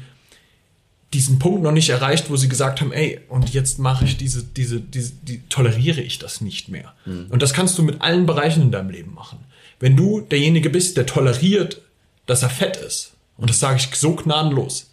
diesen 1.14 1.40
Punkt 1.40 1.64
noch 1.64 1.72
nicht 1.72 1.90
erreicht, 1.90 2.30
wo 2.30 2.36
sie 2.36 2.50
gesagt 2.50 2.82
haben, 2.82 2.92
ey, 2.92 3.22
und 3.30 3.54
jetzt 3.54 3.80
mache 3.80 4.06
ich 4.06 4.18
diese, 4.18 4.44
diese, 4.44 4.82
diese, 4.82 5.14
die, 5.24 5.42
toleriere 5.48 6.02
ich 6.02 6.20
das 6.20 6.42
nicht 6.42 6.68
mehr. 6.68 6.94
Und 7.30 7.42
das 7.42 7.54
kannst 7.54 7.78
du 7.78 7.84
mit 7.84 8.02
allen 8.02 8.26
Bereichen 8.26 8.62
in 8.62 8.72
deinem 8.72 8.90
Leben 8.90 9.14
machen. 9.14 9.40
Wenn 9.80 9.96
du 9.96 10.22
derjenige 10.22 10.70
bist, 10.70 10.98
der 10.98 11.06
toleriert, 11.06 11.82
dass 12.26 12.44
er 12.44 12.50
fett 12.50 12.78
ist, 12.78 13.14
und 13.38 13.50
das 13.50 13.60
sage 13.60 13.78
ich 13.78 13.96
so 13.96 14.16
gnadenlos, 14.16 14.92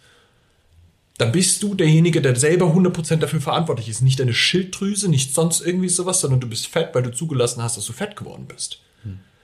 dann 1.17 1.31
bist 1.31 1.63
du 1.63 1.75
derjenige, 1.75 2.21
der 2.21 2.35
selber 2.35 2.67
100% 2.67 3.17
dafür 3.17 3.41
verantwortlich 3.41 3.89
ist. 3.89 4.01
Nicht 4.01 4.19
deine 4.19 4.33
Schilddrüse, 4.33 5.09
nicht 5.09 5.33
sonst 5.33 5.61
irgendwie 5.61 5.89
sowas, 5.89 6.19
sondern 6.19 6.41
du 6.41 6.47
bist 6.47 6.67
fett, 6.67 6.89
weil 6.93 7.03
du 7.03 7.11
zugelassen 7.11 7.63
hast, 7.63 7.77
dass 7.77 7.85
du 7.85 7.93
fett 7.93 8.15
geworden 8.15 8.45
bist. 8.47 8.79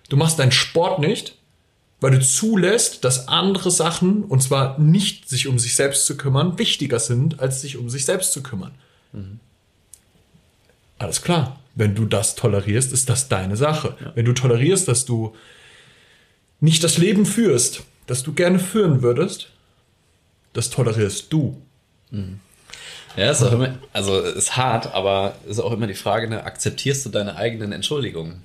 Du 0.09 0.17
machst 0.17 0.39
deinen 0.39 0.51
Sport 0.51 0.99
nicht, 0.99 1.37
weil 2.01 2.11
du 2.11 2.19
zulässt, 2.19 3.05
dass 3.05 3.27
andere 3.27 3.71
Sachen, 3.71 4.23
und 4.23 4.41
zwar 4.41 4.79
nicht 4.79 5.29
sich 5.29 5.47
um 5.47 5.59
sich 5.59 5.75
selbst 5.75 6.05
zu 6.07 6.17
kümmern, 6.17 6.57
wichtiger 6.57 6.99
sind, 6.99 7.39
als 7.39 7.61
sich 7.61 7.77
um 7.77 7.89
sich 7.89 8.05
selbst 8.05 8.33
zu 8.33 8.43
kümmern. 8.43 8.71
Alles 10.97 11.21
klar. 11.21 11.59
Wenn 11.73 11.95
du 11.95 12.05
das 12.05 12.35
tolerierst, 12.35 12.91
ist 12.91 13.07
das 13.07 13.29
deine 13.29 13.55
Sache. 13.55 13.95
Wenn 14.15 14.25
du 14.25 14.33
tolerierst, 14.33 14.89
dass 14.89 15.05
du 15.05 15.35
nicht 16.59 16.83
das 16.83 16.97
Leben 16.97 17.25
führst, 17.25 17.83
das 18.07 18.23
du 18.23 18.33
gerne 18.33 18.59
führen 18.59 19.01
würdest, 19.01 19.47
das 20.53 20.69
tolerierst 20.69 21.31
du. 21.31 21.61
Ja, 23.15 23.31
ist 23.31 23.41
auch 23.43 23.53
immer, 23.53 23.77
also 23.93 24.19
ist 24.19 24.57
hart, 24.57 24.93
aber 24.93 25.35
ist 25.47 25.59
auch 25.59 25.71
immer 25.71 25.87
die 25.87 25.93
Frage, 25.93 26.27
ne, 26.27 26.43
akzeptierst 26.43 27.05
du 27.05 27.09
deine 27.09 27.35
eigenen 27.35 27.71
Entschuldigungen? 27.71 28.43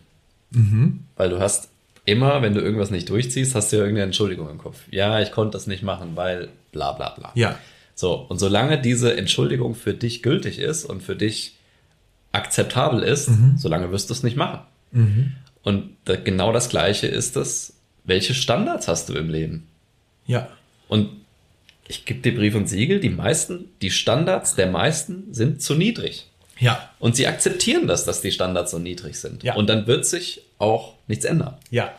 Weil 1.17 1.31
du 1.31 1.41
hast 1.41 1.69
immer, 2.07 2.41
wenn 2.41 2.55
du 2.55 2.61
irgendwas 2.61 2.91
nicht 2.91 3.11
durchziehst, 3.11 3.55
hast 3.55 3.73
du 3.73 3.77
ja 3.77 3.83
irgendeine 3.83 4.07
Entschuldigung 4.07 4.49
im 4.49 4.59
Kopf. 4.59 4.81
Ja, 4.91 5.21
ich 5.21 5.33
konnte 5.33 5.53
das 5.53 5.67
nicht 5.67 5.83
machen, 5.83 6.13
weil 6.15 6.49
bla 6.73 6.93
bla 6.93 7.11
bla. 7.11 7.33
Ja. 7.35 7.59
So, 7.95 8.15
und 8.15 8.39
solange 8.39 8.81
diese 8.81 9.17
Entschuldigung 9.17 9.75
für 9.75 9.95
dich 9.95 10.23
gültig 10.23 10.59
ist 10.59 10.85
und 10.85 11.03
für 11.03 11.17
dich 11.17 11.57
akzeptabel 12.33 13.03
ist, 13.03 13.31
solange 13.57 13.91
wirst 13.91 14.11
du 14.11 14.15
es 14.15 14.23
nicht 14.23 14.37
machen. 14.37 14.61
Und 15.63 15.97
da, 16.05 16.17
genau 16.17 16.53
das 16.53 16.69
Gleiche 16.69 17.07
ist 17.07 17.37
es, 17.37 17.75
welche 18.05 18.35
Standards 18.35 18.87
hast 18.87 19.09
du 19.09 19.15
im 19.15 19.31
Leben? 19.31 19.67
Ja. 20.27 20.49
Und 20.89 21.09
ich 21.89 22.05
gebe 22.05 22.21
dir 22.21 22.35
Brief 22.35 22.55
und 22.55 22.69
Siegel, 22.69 23.01
die 23.01 23.11
meisten, 23.11 23.71
die 23.83 23.91
Standards 23.91 24.55
der 24.55 24.71
meisten 24.71 25.33
sind 25.33 25.63
zu 25.63 25.75
niedrig. 25.75 26.27
Ja. 26.59 26.91
Und 26.99 27.17
sie 27.17 27.27
akzeptieren 27.27 27.87
das, 27.87 28.05
dass 28.05 28.21
die 28.21 28.33
Standards 28.33 28.71
so 28.71 28.79
niedrig 28.79 29.19
sind. 29.19 29.43
Ja. 29.43 29.55
Und 29.55 29.69
dann 29.69 29.87
wird 29.87 30.07
sich 30.07 30.43
auch 30.59 30.95
nichts 31.07 31.25
ändern. 31.25 31.55
Ja. 31.71 31.93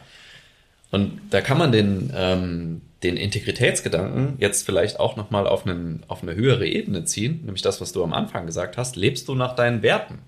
Und 0.91 1.19
da 1.29 1.41
kann 1.41 1.57
man 1.57 1.71
den, 1.71 2.11
ähm, 2.15 2.81
den 3.03 3.17
Integritätsgedanken 3.17 4.35
jetzt 4.39 4.65
vielleicht 4.65 4.99
auch 4.99 5.15
nochmal 5.15 5.47
auf, 5.47 5.65
einen, 5.65 6.03
auf 6.07 6.23
eine 6.23 6.35
höhere 6.35 6.65
Ebene 6.65 7.03
ziehen, 7.05 7.41
nämlich 7.43 7.61
das, 7.61 7.81
was 7.81 7.91
du 7.91 8.03
am 8.03 8.13
Anfang 8.13 8.45
gesagt 8.45 8.77
hast, 8.77 8.95
lebst 8.95 9.27
du 9.27 9.35
nach 9.35 9.55
deinen 9.55 9.81
Werten. 9.83 10.19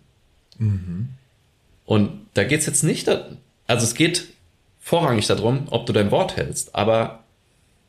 Und 1.86 2.12
da 2.34 2.44
geht 2.44 2.60
es 2.60 2.66
jetzt 2.66 2.84
nicht, 2.84 3.08
also 3.08 3.84
es 3.84 3.96
geht 3.96 4.28
vorrangig 4.80 5.26
darum, 5.28 5.68
ob 5.72 5.86
du 5.86 5.94
dein 5.94 6.12
Wort 6.12 6.38
hältst, 6.38 6.76
aber 6.76 7.24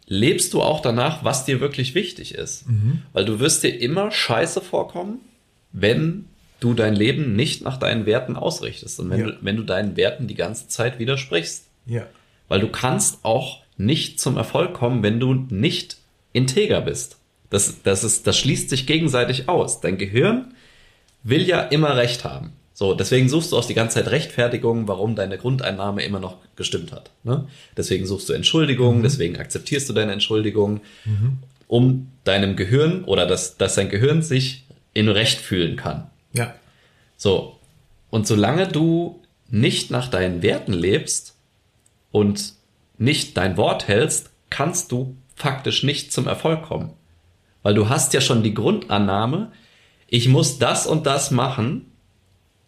lebst 0.06 0.54
du 0.54 0.62
auch 0.62 0.80
danach, 0.80 1.24
was 1.24 1.44
dir 1.44 1.60
wirklich 1.60 1.94
wichtig 1.94 2.34
ist? 2.34 2.64
Weil 3.12 3.24
du 3.24 3.40
wirst 3.40 3.62
dir 3.62 3.80
immer 3.80 4.10
scheiße 4.10 4.60
vorkommen, 4.60 5.20
wenn 5.72 6.26
du 6.60 6.74
dein 6.74 6.94
Leben 6.94 7.34
nicht 7.36 7.62
nach 7.62 7.78
deinen 7.78 8.06
Werten 8.06 8.36
ausrichtest 8.36 9.00
und 9.00 9.10
wenn, 9.10 9.20
Ja. 9.20 9.26
du, 9.26 9.38
wenn 9.40 9.56
du 9.56 9.62
deinen 9.62 9.96
Werten 9.96 10.26
die 10.26 10.34
ganze 10.34 10.68
Zeit 10.68 10.98
widersprichst. 10.98 11.66
Ja. 11.86 12.06
Weil 12.48 12.60
du 12.60 12.68
kannst 12.68 13.24
auch 13.24 13.62
nicht 13.76 14.20
zum 14.20 14.36
Erfolg 14.36 14.74
kommen, 14.74 15.02
wenn 15.02 15.20
du 15.20 15.34
nicht 15.34 15.96
integer 16.32 16.82
bist. 16.82 17.16
Das, 17.48 17.82
das, 17.82 18.04
ist, 18.04 18.26
das 18.26 18.38
schließt 18.38 18.68
sich 18.68 18.86
gegenseitig 18.86 19.48
aus. 19.48 19.80
Dein 19.80 19.96
Gehirn 19.98 20.54
will 21.22 21.42
ja 21.42 21.60
immer 21.62 21.96
Recht 21.96 22.24
haben. 22.24 22.52
So, 22.74 22.94
deswegen 22.94 23.28
suchst 23.28 23.52
du 23.52 23.58
auch 23.58 23.64
die 23.64 23.74
ganze 23.74 23.96
Zeit 23.96 24.10
Rechtfertigungen, 24.10 24.88
warum 24.88 25.14
deine 25.14 25.36
Grundeinnahme 25.36 26.02
immer 26.02 26.20
noch 26.20 26.36
gestimmt 26.56 26.92
hat. 26.92 27.10
Ne? 27.24 27.46
Deswegen 27.76 28.06
suchst 28.06 28.28
du 28.28 28.32
Entschuldigungen, 28.32 29.02
deswegen 29.02 29.36
akzeptierst 29.36 29.88
du 29.88 29.92
deine 29.92 30.12
Entschuldigung, 30.12 30.80
um 31.66 32.08
deinem 32.24 32.56
Gehirn 32.56 33.04
oder 33.04 33.26
dass, 33.26 33.56
dass 33.58 33.74
dein 33.74 33.88
Gehirn 33.90 34.22
sich 34.22 34.64
in 34.94 35.08
Recht 35.08 35.38
fühlen 35.38 35.76
kann. 35.76 36.10
Ja. 36.32 36.54
So. 37.16 37.56
Und 38.10 38.26
solange 38.26 38.66
du 38.66 39.20
nicht 39.48 39.90
nach 39.90 40.08
deinen 40.08 40.42
Werten 40.42 40.72
lebst 40.72 41.36
und 42.10 42.54
nicht 42.98 43.36
dein 43.36 43.56
Wort 43.56 43.88
hältst, 43.88 44.30
kannst 44.50 44.92
du 44.92 45.16
faktisch 45.34 45.82
nicht 45.82 46.12
zum 46.12 46.26
Erfolg 46.26 46.62
kommen. 46.62 46.92
Weil 47.62 47.74
du 47.74 47.88
hast 47.88 48.12
ja 48.14 48.20
schon 48.20 48.42
die 48.42 48.54
Grundannahme, 48.54 49.52
ich 50.08 50.28
muss 50.28 50.58
das 50.58 50.86
und 50.86 51.06
das 51.06 51.30
machen, 51.30 51.90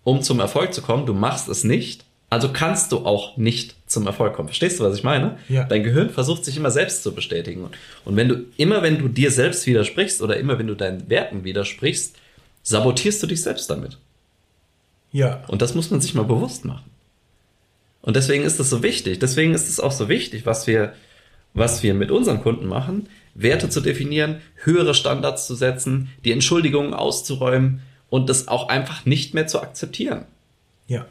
um 0.04 0.22
zum 0.22 0.40
Erfolg 0.40 0.72
zu 0.74 0.82
kommen. 0.82 1.06
Du 1.06 1.14
machst 1.14 1.48
es 1.48 1.64
nicht, 1.64 2.04
also 2.30 2.52
kannst 2.52 2.92
du 2.92 3.04
auch 3.04 3.36
nicht 3.36 3.74
zum 3.92 4.06
Erfolg 4.06 4.34
kommen. 4.34 4.48
Verstehst 4.48 4.80
du, 4.80 4.84
was 4.84 4.96
ich 4.96 5.04
meine? 5.04 5.38
Ja. 5.48 5.64
Dein 5.64 5.82
Gehirn 5.82 6.10
versucht 6.10 6.44
sich 6.44 6.56
immer 6.56 6.70
selbst 6.70 7.02
zu 7.02 7.14
bestätigen. 7.14 7.68
Und 8.04 8.16
wenn 8.16 8.28
du, 8.28 8.44
immer 8.56 8.82
wenn 8.82 8.98
du 8.98 9.08
dir 9.08 9.30
selbst 9.30 9.66
widersprichst 9.66 10.22
oder 10.22 10.36
immer 10.36 10.58
wenn 10.58 10.66
du 10.66 10.74
deinen 10.74 11.08
Werten 11.08 11.44
widersprichst, 11.44 12.16
sabotierst 12.62 13.22
du 13.22 13.26
dich 13.26 13.42
selbst 13.42 13.68
damit. 13.70 13.98
Ja. 15.12 15.44
Und 15.48 15.62
das 15.62 15.74
muss 15.74 15.90
man 15.90 16.00
sich 16.00 16.14
mal 16.14 16.24
bewusst 16.24 16.64
machen. 16.64 16.90
Und 18.00 18.16
deswegen 18.16 18.44
ist 18.44 18.58
es 18.58 18.70
so 18.70 18.82
wichtig. 18.82 19.18
Deswegen 19.20 19.54
ist 19.54 19.68
es 19.68 19.78
auch 19.78 19.92
so 19.92 20.08
wichtig, 20.08 20.46
was 20.46 20.66
wir, 20.66 20.94
was 21.54 21.82
wir 21.82 21.94
mit 21.94 22.10
unseren 22.10 22.40
Kunden 22.40 22.66
machen, 22.66 23.08
Werte 23.34 23.68
zu 23.68 23.80
definieren, 23.80 24.40
höhere 24.56 24.94
Standards 24.94 25.46
zu 25.46 25.54
setzen, 25.54 26.10
die 26.24 26.32
Entschuldigungen 26.32 26.94
auszuräumen 26.94 27.82
und 28.10 28.28
das 28.28 28.48
auch 28.48 28.68
einfach 28.68 29.06
nicht 29.06 29.34
mehr 29.34 29.46
zu 29.46 29.60
akzeptieren. 29.60 30.24
Ja. 30.88 31.06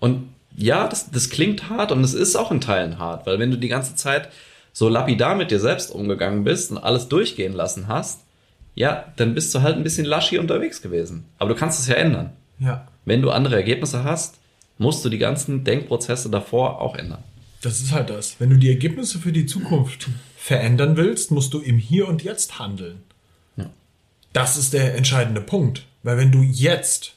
Und 0.00 0.28
ja, 0.56 0.88
das, 0.88 1.10
das 1.10 1.30
klingt 1.30 1.68
hart 1.68 1.92
und 1.92 2.02
es 2.02 2.14
ist 2.14 2.36
auch 2.36 2.50
in 2.50 2.60
Teilen 2.60 2.98
hart, 2.98 3.26
weil 3.26 3.38
wenn 3.38 3.50
du 3.50 3.56
die 3.56 3.68
ganze 3.68 3.94
Zeit 3.94 4.28
so 4.72 4.88
lapidar 4.88 5.34
mit 5.34 5.50
dir 5.50 5.60
selbst 5.60 5.90
umgegangen 5.90 6.44
bist 6.44 6.70
und 6.70 6.78
alles 6.78 7.08
durchgehen 7.08 7.52
lassen 7.52 7.88
hast, 7.88 8.20
ja, 8.74 9.12
dann 9.16 9.34
bist 9.34 9.54
du 9.54 9.62
halt 9.62 9.76
ein 9.76 9.82
bisschen 9.82 10.04
laschi 10.04 10.38
unterwegs 10.38 10.82
gewesen. 10.82 11.24
Aber 11.38 11.50
du 11.50 11.56
kannst 11.56 11.80
es 11.80 11.88
ja 11.88 11.96
ändern. 11.96 12.30
Ja. 12.60 12.86
Wenn 13.04 13.22
du 13.22 13.30
andere 13.30 13.56
Ergebnisse 13.56 14.04
hast, 14.04 14.38
musst 14.78 15.04
du 15.04 15.08
die 15.08 15.18
ganzen 15.18 15.64
Denkprozesse 15.64 16.30
davor 16.30 16.80
auch 16.80 16.94
ändern. 16.94 17.24
Das 17.60 17.80
ist 17.80 17.90
halt 17.90 18.10
das. 18.10 18.36
Wenn 18.38 18.50
du 18.50 18.56
die 18.56 18.68
Ergebnisse 18.68 19.18
für 19.18 19.32
die 19.32 19.46
Zukunft 19.46 20.08
verändern 20.36 20.96
willst, 20.96 21.32
musst 21.32 21.52
du 21.54 21.58
im 21.58 21.78
Hier 21.78 22.06
und 22.06 22.22
Jetzt 22.22 22.60
handeln. 22.60 23.02
Ja. 23.56 23.68
Das 24.32 24.56
ist 24.56 24.72
der 24.72 24.94
entscheidende 24.94 25.40
Punkt. 25.40 25.84
Weil 26.04 26.16
wenn 26.16 26.30
du 26.30 26.42
jetzt 26.42 27.14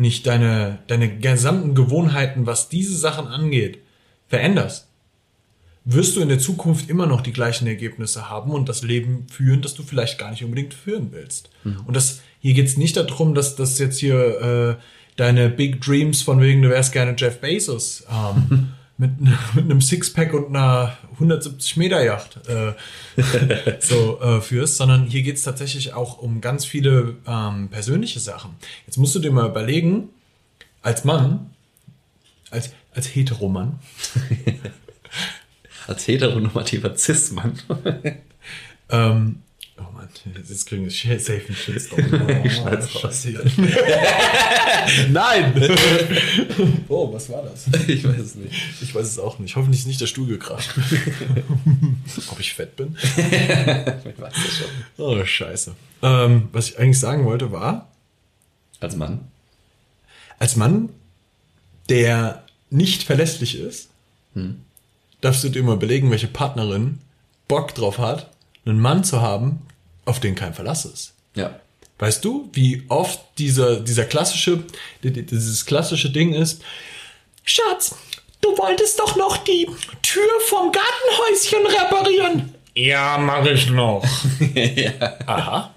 nicht 0.00 0.26
deine, 0.26 0.78
deine 0.86 1.18
gesamten 1.18 1.74
Gewohnheiten, 1.74 2.46
was 2.46 2.70
diese 2.70 2.96
Sachen 2.96 3.26
angeht, 3.26 3.78
veränderst, 4.28 4.88
wirst 5.84 6.16
du 6.16 6.20
in 6.20 6.28
der 6.28 6.38
Zukunft 6.38 6.88
immer 6.88 7.06
noch 7.06 7.20
die 7.20 7.32
gleichen 7.32 7.66
Ergebnisse 7.66 8.30
haben 8.30 8.50
und 8.52 8.68
das 8.68 8.82
Leben 8.82 9.26
führen, 9.30 9.60
das 9.60 9.74
du 9.74 9.82
vielleicht 9.82 10.18
gar 10.18 10.30
nicht 10.30 10.42
unbedingt 10.42 10.72
führen 10.72 11.08
willst. 11.12 11.50
Und 11.86 11.94
das, 11.94 12.20
hier 12.40 12.54
geht's 12.54 12.76
nicht 12.76 12.96
darum, 12.96 13.34
dass 13.34 13.56
das 13.56 13.78
jetzt 13.78 13.98
hier 13.98 14.78
äh, 14.78 14.82
deine 15.16 15.50
Big 15.50 15.80
Dreams 15.82 16.22
von 16.22 16.40
wegen, 16.40 16.62
du 16.62 16.70
wärst 16.70 16.92
gerne 16.92 17.14
Jeff 17.16 17.40
Bezos 17.40 18.04
ähm, 18.10 18.68
mit, 19.00 19.20
mit 19.54 19.64
einem 19.64 19.80
Sixpack 19.80 20.32
und 20.34 20.54
einer 20.54 20.96
170 21.14 21.76
Meter 21.76 22.04
Yacht 22.04 22.38
äh, 22.48 22.74
so 23.80 24.20
äh, 24.20 24.40
führst, 24.40 24.76
sondern 24.76 25.06
hier 25.06 25.22
geht's 25.22 25.42
tatsächlich 25.42 25.94
auch 25.94 26.18
um 26.18 26.40
ganz 26.40 26.64
viele 26.64 27.16
ähm, 27.26 27.68
persönliche 27.68 28.20
Sachen. 28.20 28.54
Jetzt 28.86 28.98
musst 28.98 29.14
du 29.14 29.18
dir 29.18 29.32
mal 29.32 29.48
überlegen, 29.48 30.10
als 30.82 31.04
Mann, 31.04 31.50
als, 32.50 32.70
als 32.94 33.06
Heteromann, 33.14 33.78
Als 35.86 36.06
heteronormativer 36.06 36.96
Cis-Mann. 36.96 37.58
ähm, 38.90 39.42
oh 39.80 39.92
Mann, 39.92 40.08
jetzt 40.36 40.66
kriegen 40.66 40.84
wir 40.84 40.90
safe 40.90 41.42
einen 41.46 41.56
Shitstorm. 41.56 42.00
Ich 42.44 42.54
schneid's 42.56 43.04
raus. 43.04 43.26
Nein! 45.10 45.52
oh, 46.88 47.12
was 47.12 47.28
war 47.30 47.42
das? 47.42 47.66
ich 47.88 48.04
weiß 48.04 48.18
es 48.18 48.34
nicht. 48.34 48.54
Ich 48.80 48.94
weiß 48.94 49.06
es 49.06 49.18
auch 49.18 49.38
nicht. 49.38 49.56
Hoffentlich 49.56 49.80
ist 49.80 49.86
nicht 49.86 50.00
der 50.00 50.06
Stuhl 50.06 50.26
gekracht. 50.26 50.74
Ob 52.30 52.40
ich 52.40 52.54
fett 52.54 52.76
bin? 52.76 52.96
Ich 53.00 54.20
weiß 54.20 54.34
es 54.46 54.58
schon. 54.58 54.66
Oh, 54.98 55.24
scheiße. 55.24 55.74
Ähm, 56.02 56.48
was 56.52 56.70
ich 56.70 56.78
eigentlich 56.78 56.98
sagen 57.00 57.24
wollte 57.24 57.52
war, 57.52 57.88
Als 58.80 58.96
Mann. 58.96 59.28
als 60.38 60.56
Mann, 60.56 60.88
der 61.88 62.44
nicht 62.70 63.02
verlässlich 63.02 63.58
ist, 63.58 63.88
darfst 65.20 65.44
du 65.44 65.48
dir 65.48 65.62
mal 65.62 65.74
überlegen, 65.74 66.10
welche 66.10 66.28
Partnerin 66.28 66.98
Bock 67.48 67.74
drauf 67.74 67.98
hat, 67.98 68.30
einen 68.64 68.80
Mann 68.80 69.02
zu 69.04 69.20
haben, 69.20 69.60
auf 70.04 70.20
den 70.20 70.34
kein 70.34 70.54
Verlass 70.54 70.84
ist. 70.84 71.12
Ja. 71.34 71.60
Weißt 71.98 72.24
du, 72.24 72.48
wie 72.52 72.84
oft 72.88 73.20
dieser, 73.38 73.80
dieser 73.80 74.04
klassische, 74.04 74.64
di- 75.04 75.12
di- 75.12 75.24
dieses 75.26 75.66
klassische 75.66 76.10
Ding 76.10 76.32
ist, 76.32 76.62
Schatz, 77.44 77.94
du 78.40 78.56
wolltest 78.56 78.98
doch 78.98 79.16
noch 79.16 79.36
die 79.38 79.66
Tür 80.02 80.22
vom 80.48 80.72
Gartenhäuschen 80.72 81.66
reparieren. 81.66 82.54
Ja, 82.74 83.18
mach 83.18 83.44
ich 83.46 83.68
noch. 83.70 84.04
Aha. 85.26 85.74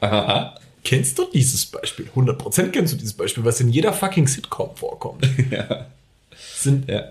Aha. 0.00 0.54
Kennst 0.82 1.18
du 1.18 1.26
dieses 1.32 1.66
Beispiel? 1.66 2.08
100% 2.16 2.70
kennst 2.70 2.94
du 2.94 2.96
dieses 2.96 3.12
Beispiel, 3.12 3.44
was 3.44 3.60
in 3.60 3.68
jeder 3.68 3.92
fucking 3.92 4.26
Sitcom 4.26 4.74
vorkommt. 4.76 5.26
Ja. 5.50 5.86
Sind, 6.56 6.88
Ja. 6.88 7.10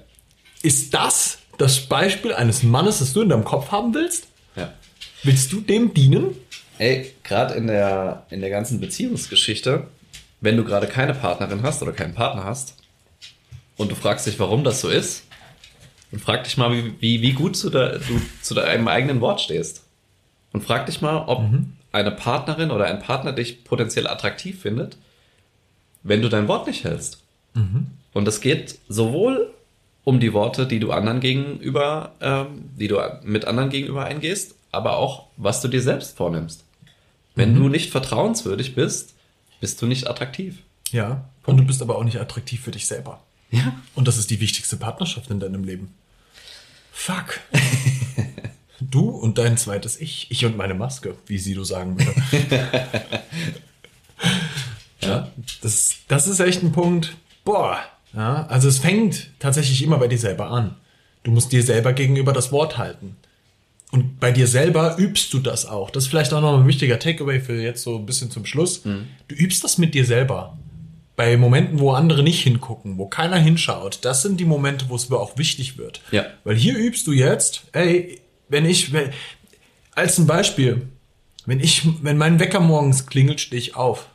Ist 0.61 0.93
das 0.93 1.37
das 1.57 1.79
Beispiel 1.81 2.33
eines 2.33 2.63
Mannes, 2.63 2.99
das 2.99 3.13
du 3.13 3.21
in 3.21 3.29
deinem 3.29 3.43
Kopf 3.45 3.71
haben 3.71 3.93
willst? 3.93 4.27
Ja. 4.55 4.73
Willst 5.23 5.51
du 5.51 5.61
dem 5.61 5.93
dienen? 5.93 6.35
Ey, 6.79 7.13
gerade 7.23 7.53
in 7.55 7.67
der, 7.67 8.25
in 8.29 8.39
der 8.39 8.49
ganzen 8.49 8.79
Beziehungsgeschichte, 8.79 9.87
wenn 10.39 10.55
du 10.55 10.63
gerade 10.63 10.87
keine 10.87 11.13
Partnerin 11.13 11.61
hast 11.61 11.81
oder 11.81 11.91
keinen 11.91 12.15
Partner 12.15 12.45
hast 12.45 12.75
und 13.77 13.91
du 13.91 13.95
fragst 13.95 14.25
dich, 14.25 14.39
warum 14.39 14.63
das 14.63 14.79
so 14.79 14.89
ist, 14.89 15.23
dann 16.11 16.21
frag 16.21 16.45
dich 16.45 16.57
mal, 16.57 16.71
wie, 16.71 16.95
wie, 17.01 17.21
wie 17.21 17.33
gut 17.33 17.57
zu 17.57 17.69
der, 17.69 17.99
du 17.99 18.21
zu 18.41 18.53
deinem 18.53 18.87
eigenen 18.87 19.21
Wort 19.21 19.41
stehst. 19.41 19.83
Und 20.53 20.63
frag 20.63 20.85
dich 20.85 21.01
mal, 21.01 21.25
ob 21.27 21.41
eine 21.91 22.11
Partnerin 22.11 22.71
oder 22.71 22.85
ein 22.85 22.99
Partner 22.99 23.33
dich 23.33 23.65
potenziell 23.65 24.07
attraktiv 24.07 24.61
findet, 24.61 24.97
wenn 26.01 26.21
du 26.21 26.29
dein 26.29 26.47
Wort 26.47 26.65
nicht 26.65 26.85
hältst. 26.85 27.21
Und 28.13 28.27
es 28.27 28.41
geht 28.41 28.79
sowohl 28.87 29.53
um 30.05 30.19
die 30.19 30.33
Worte, 30.33 30.65
die 30.65 30.79
du 30.79 30.91
anderen 30.91 31.19
gegenüber, 31.19 32.13
ähm, 32.21 32.71
die 32.79 32.87
du 32.87 32.99
mit 33.23 33.45
anderen 33.45 33.69
gegenüber 33.69 34.05
eingehst, 34.05 34.55
aber 34.71 34.97
auch, 34.97 35.27
was 35.37 35.61
du 35.61 35.67
dir 35.67 35.81
selbst 35.81 36.17
vornimmst. 36.17 36.63
Wenn 37.35 37.55
du 37.55 37.69
nicht 37.69 37.91
vertrauenswürdig 37.91 38.75
bist, 38.75 39.13
bist 39.61 39.81
du 39.81 39.85
nicht 39.85 40.07
attraktiv. 40.07 40.57
Ja. 40.91 41.29
Und 41.45 41.57
du 41.57 41.63
bist 41.63 41.81
aber 41.81 41.97
auch 41.97 42.03
nicht 42.03 42.19
attraktiv 42.19 42.61
für 42.61 42.71
dich 42.71 42.85
selber. 42.85 43.21
Ja. 43.51 43.79
Und 43.95 44.07
das 44.07 44.17
ist 44.17 44.29
die 44.29 44.39
wichtigste 44.39 44.77
Partnerschaft 44.77 45.29
in 45.31 45.39
deinem 45.39 45.63
Leben. 45.63 45.93
Fuck. 46.91 47.39
Du 48.81 49.09
und 49.09 49.37
dein 49.37 49.57
zweites 49.57 49.99
Ich. 49.99 50.27
Ich 50.29 50.45
und 50.45 50.55
meine 50.55 50.73
Maske, 50.73 51.15
wie 51.27 51.37
Sido 51.37 51.63
sagen 51.63 51.99
würde. 51.99 52.63
ja, 55.01 55.29
das, 55.61 55.95
das 56.07 56.27
ist 56.27 56.39
echt 56.39 56.63
ein 56.63 56.71
Punkt. 56.71 57.17
Boah. 57.43 57.79
Ja, 58.13 58.45
also 58.47 58.67
es 58.67 58.79
fängt 58.79 59.31
tatsächlich 59.39 59.83
immer 59.83 59.97
bei 59.97 60.07
dir 60.07 60.17
selber 60.17 60.49
an. 60.49 60.75
Du 61.23 61.31
musst 61.31 61.51
dir 61.51 61.61
selber 61.61 61.93
gegenüber 61.93 62.31
das 62.31 62.51
Wort 62.51 62.77
halten. 62.77 63.17
Und 63.91 64.19
bei 64.19 64.31
dir 64.31 64.47
selber 64.47 64.97
übst 64.99 65.33
du 65.33 65.39
das 65.39 65.65
auch. 65.65 65.89
Das 65.89 66.03
ist 66.03 66.09
vielleicht 66.09 66.31
auch 66.33 66.41
noch 66.41 66.59
ein 66.59 66.67
wichtiger 66.67 66.99
Takeaway 66.99 67.39
für 67.39 67.59
jetzt 67.59 67.83
so 67.83 67.97
ein 67.97 68.05
bisschen 68.05 68.29
zum 68.29 68.45
Schluss. 68.45 68.83
Du 68.83 69.35
übst 69.35 69.63
das 69.63 69.77
mit 69.77 69.93
dir 69.95 70.05
selber. 70.05 70.57
Bei 71.15 71.35
Momenten, 71.37 71.79
wo 71.79 71.91
andere 71.91 72.23
nicht 72.23 72.41
hingucken, 72.41 72.97
wo 72.97 73.07
keiner 73.07 73.37
hinschaut, 73.37 73.99
das 74.03 74.21
sind 74.21 74.39
die 74.39 74.45
Momente, 74.45 74.85
wo 74.89 74.95
es 74.95 75.09
mir 75.09 75.17
auch 75.17 75.37
wichtig 75.37 75.77
wird. 75.77 76.01
Ja. 76.11 76.25
Weil 76.43 76.55
hier 76.55 76.77
übst 76.77 77.07
du 77.07 77.11
jetzt, 77.11 77.63
ey, 77.73 78.21
wenn 78.47 78.65
ich, 78.65 78.93
wenn, 78.93 79.09
als 79.95 80.17
ein 80.17 80.27
Beispiel, 80.27 80.87
wenn 81.45 81.59
ich, 81.59 81.87
wenn 82.03 82.17
mein 82.17 82.39
Wecker 82.39 82.59
morgens 82.59 83.07
klingelt, 83.07 83.41
stehe 83.41 83.59
ich 83.59 83.75
auf. 83.75 84.07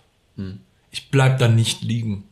Ich 0.93 1.11
bleib 1.11 1.39
dann 1.39 1.57
nicht 1.57 1.83
liegen. 1.83 2.25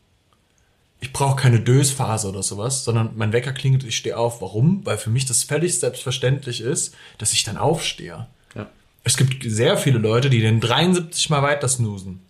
Ich 1.03 1.13
brauche 1.13 1.35
keine 1.35 1.59
Dösphase 1.59 2.29
oder 2.29 2.45
sowas, 2.45 2.85
sondern 2.85 3.11
mein 3.17 3.33
Wecker 3.33 3.53
klingelt, 3.53 3.83
ich 3.83 3.97
stehe 3.97 4.17
auf. 4.17 4.41
Warum? 4.41 4.87
Weil 4.87 4.99
für 4.99 5.11
mich 5.11 5.27
das 5.27 5.43
völlig 5.43 5.77
selbstverständlich 5.77 6.61
ist, 6.61 6.95
dass 7.19 7.33
ich 7.33 7.43
dann 7.43 7.57
aufstehe. 7.57 8.29
ja. 8.55 8.69
Es 9.03 9.17
gibt 9.17 9.43
sehr 9.45 9.77
viele 9.77 9.99
Leute, 9.99 10.31
die 10.31 10.41
den 10.41 10.61
73 10.61 11.29
mal 11.29 11.43
weiter 11.43 11.67
snoosen. 11.67 12.21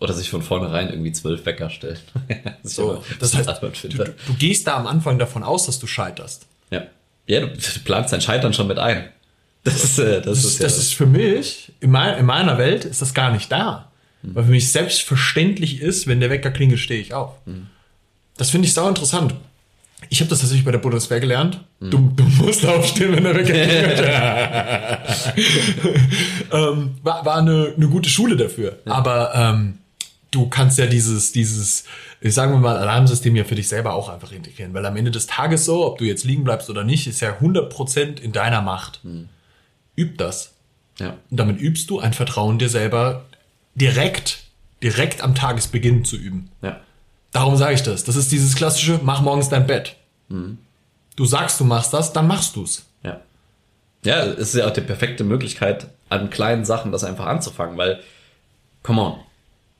Oder 0.00 0.12
sich 0.12 0.28
von 0.28 0.42
vornherein 0.42 0.90
irgendwie 0.90 1.12
zwölf 1.12 1.46
Wecker 1.46 1.70
stellen. 1.70 2.00
Ich 2.64 2.72
So, 2.74 2.94
immer 2.94 3.02
das 3.20 3.32
heißt, 3.36 3.48
du, 3.62 3.88
du, 3.88 4.04
du 4.04 4.34
gehst 4.40 4.66
da 4.66 4.76
am 4.76 4.88
Anfang 4.88 5.20
davon 5.20 5.44
aus, 5.44 5.66
dass 5.66 5.78
du 5.78 5.86
scheiterst. 5.86 6.46
Ja. 6.70 6.82
Ja, 7.28 7.40
du, 7.42 7.46
du 7.46 7.80
planst 7.84 8.12
dein 8.12 8.20
Scheitern 8.20 8.52
schon 8.52 8.66
mit 8.66 8.80
ein. 8.80 9.08
Das 9.62 9.84
ist, 9.84 10.00
äh, 10.00 10.20
das 10.20 10.42
Das, 10.42 10.44
ist, 10.44 10.58
ja 10.58 10.64
das 10.64 10.78
ist 10.78 10.94
für 10.94 11.06
mich, 11.06 11.72
in, 11.78 11.92
mein, 11.92 12.18
in 12.18 12.26
meiner 12.26 12.58
Welt 12.58 12.84
ist 12.84 13.00
das 13.00 13.14
gar 13.14 13.30
nicht 13.30 13.52
da. 13.52 13.91
Weil 14.22 14.44
für 14.44 14.50
mich 14.50 14.70
selbstverständlich 14.70 15.80
ist, 15.80 16.06
wenn 16.06 16.20
der 16.20 16.30
Wecker 16.30 16.50
klingelt, 16.50 16.80
stehe 16.80 17.00
ich 17.00 17.12
auf. 17.12 17.34
Das 18.36 18.50
finde 18.50 18.66
ich 18.68 18.74
sau 18.74 18.88
interessant. 18.88 19.34
Ich 20.08 20.20
habe 20.20 20.30
das 20.30 20.40
tatsächlich 20.40 20.64
bei 20.64 20.72
der 20.72 20.78
Bundeswehr 20.78 21.20
gelernt. 21.20 21.60
Du, 21.80 22.12
du 22.14 22.24
musst 22.24 22.66
aufstehen, 22.66 23.12
wenn 23.12 23.24
der 23.24 23.34
Wecker 23.34 23.52
klingelt. 23.52 24.00
ähm, 26.52 26.94
war 27.02 27.24
war 27.24 27.36
eine, 27.36 27.72
eine 27.76 27.88
gute 27.88 28.08
Schule 28.08 28.36
dafür. 28.36 28.78
Aber 28.84 29.34
ähm, 29.34 29.78
du 30.32 30.48
kannst 30.48 30.78
ja 30.78 30.86
dieses, 30.86 31.30
dieses, 31.32 31.84
ich 32.20 32.34
sagen 32.34 32.52
wir 32.52 32.58
mal, 32.58 32.76
Alarmsystem 32.76 33.36
ja 33.36 33.44
für 33.44 33.54
dich 33.54 33.68
selber 33.68 33.94
auch 33.94 34.08
einfach 34.08 34.32
integrieren. 34.32 34.74
Weil 34.74 34.84
am 34.86 34.96
Ende 34.96 35.12
des 35.12 35.28
Tages 35.28 35.64
so, 35.64 35.86
ob 35.86 35.98
du 35.98 36.04
jetzt 36.04 36.24
liegen 36.24 36.42
bleibst 36.42 36.68
oder 36.68 36.82
nicht, 36.82 37.06
ist 37.06 37.20
ja 37.20 37.38
100% 37.38 38.20
in 38.20 38.32
deiner 38.32 38.62
Macht. 38.62 39.00
Üb 39.96 40.18
das. 40.18 40.52
Ja. 40.98 41.16
Und 41.30 41.36
damit 41.36 41.60
übst 41.60 41.90
du 41.90 42.00
ein 42.00 42.12
Vertrauen 42.12 42.58
dir 42.58 42.68
selber 42.68 43.24
direkt, 43.74 44.44
direkt 44.82 45.22
am 45.22 45.34
Tagesbeginn 45.34 46.04
zu 46.04 46.16
üben. 46.16 46.50
Ja. 46.62 46.80
Darum 47.32 47.56
sage 47.56 47.74
ich 47.74 47.82
das. 47.82 48.04
Das 48.04 48.16
ist 48.16 48.30
dieses 48.32 48.54
klassische, 48.54 49.00
mach 49.02 49.22
morgens 49.22 49.48
dein 49.48 49.66
Bett. 49.66 49.96
Du 51.16 51.24
sagst, 51.26 51.60
du 51.60 51.64
machst 51.64 51.92
das, 51.92 52.12
dann 52.12 52.26
machst 52.26 52.56
du's. 52.56 52.86
Ja. 53.02 53.20
Ja, 54.04 54.24
es 54.24 54.48
ist 54.48 54.54
ja 54.54 54.66
auch 54.66 54.72
die 54.72 54.80
perfekte 54.80 55.24
Möglichkeit, 55.24 55.86
an 56.08 56.30
kleinen 56.30 56.64
Sachen 56.64 56.92
das 56.92 57.04
einfach 57.04 57.26
anzufangen, 57.26 57.76
weil, 57.76 58.00
come 58.82 59.00
on, 59.00 59.18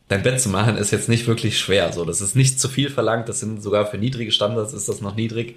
dein 0.09 0.23
Bett 0.23 0.41
zu 0.41 0.49
machen 0.49 0.77
ist 0.77 0.91
jetzt 0.91 1.09
nicht 1.09 1.27
wirklich 1.27 1.59
schwer. 1.59 1.93
So, 1.93 2.05
das 2.05 2.21
ist 2.21 2.37
nicht 2.37 2.61
zu 2.61 2.69
viel 2.69 2.91
verlangt, 2.91 3.29
das 3.29 3.41
sind 3.41 3.63
sogar 3.63 3.87
für 3.87 3.99
niedrige 3.99 4.33
Standards 4.33 4.73
ist 4.73 4.89
das 4.89 5.01
noch 5.01 5.17
niedrig. 5.17 5.57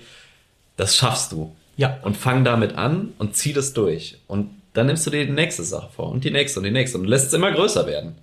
Das 0.78 0.96
schaffst 0.96 1.32
du. 1.32 1.56
Ja. 1.78 2.00
Und 2.04 2.18
fang 2.18 2.46
damit 2.46 2.76
an 2.76 3.14
und 3.18 3.36
zieh 3.36 3.54
das 3.54 3.74
durch. 3.74 4.18
Und 4.28 4.50
dann 4.74 4.88
nimmst 4.88 5.06
du 5.06 5.12
dir 5.12 5.26
die 5.26 5.32
nächste 5.32 5.64
Sache 5.64 5.90
vor 5.94 6.10
und 6.10 6.24
die 6.24 6.32
nächste 6.32 6.60
und 6.60 6.66
die 6.66 6.72
nächste 6.72 6.98
und 6.98 7.06
lässt 7.06 7.28
es 7.28 7.34
immer 7.34 7.52
größer 7.52 7.86
werden. 7.86 8.16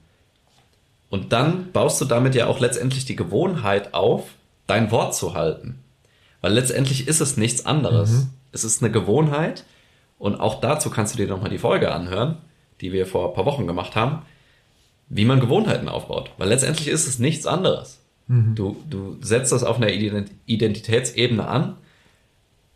Und 1.12 1.35
dann 1.35 1.72
baust 1.72 2.01
du 2.01 2.07
damit 2.07 2.35
ja 2.35 2.46
auch 2.46 2.59
letztendlich 2.59 3.05
die 3.05 3.16
Gewohnheit 3.16 3.92
auf, 3.92 4.25
dein 4.66 4.90
Wort 4.90 5.14
zu 5.14 5.35
halten. 5.35 5.79
Weil 6.40 6.55
letztendlich 6.55 7.07
ist 7.07 7.20
es 7.20 7.37
nichts 7.37 7.66
anderes. 7.66 8.29
Es 8.51 8.64
ist 8.64 8.83
eine 8.83 8.90
Gewohnheit. 8.90 9.64
Und 10.18 10.40
auch 10.40 10.61
dazu 10.62 10.88
kannst 10.88 11.12
du 11.12 11.18
dir 11.18 11.29
nochmal 11.29 11.51
die 11.51 11.59
Folge 11.59 11.92
anhören, 11.92 12.38
die 12.81 12.92
wir 12.92 13.07
vor 13.07 13.29
ein 13.29 13.35
paar 13.35 13.44
Wochen 13.44 13.66
gemacht 13.66 13.94
haben, 13.94 14.22
wie 15.11 15.27
man 15.27 15.38
Gewohnheiten 15.38 15.90
aufbaut. 15.90 16.31
Weil 16.38 16.48
letztendlich 16.48 16.88
ist 16.88 17.07
es 17.07 17.18
nichts 17.18 17.46
anderes. 17.46 18.01
Du, 18.55 18.83
du 18.88 19.18
setzt 19.20 19.53
das 19.53 19.64
auf 19.64 19.77
einer 19.77 19.88
Ident- 19.88 20.31
Identitätsebene 20.46 21.46
an, 21.46 21.77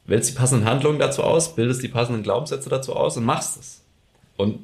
wählst 0.04 0.28
die 0.28 0.34
passenden 0.36 0.66
Handlungen 0.68 0.98
dazu 0.98 1.22
aus, 1.22 1.54
bildest 1.56 1.82
die 1.82 1.88
passenden 1.88 2.22
Glaubenssätze 2.22 2.68
dazu 2.68 2.94
aus 2.94 3.16
und 3.16 3.24
machst 3.24 3.58
es. 3.58 3.82
Und 4.36 4.58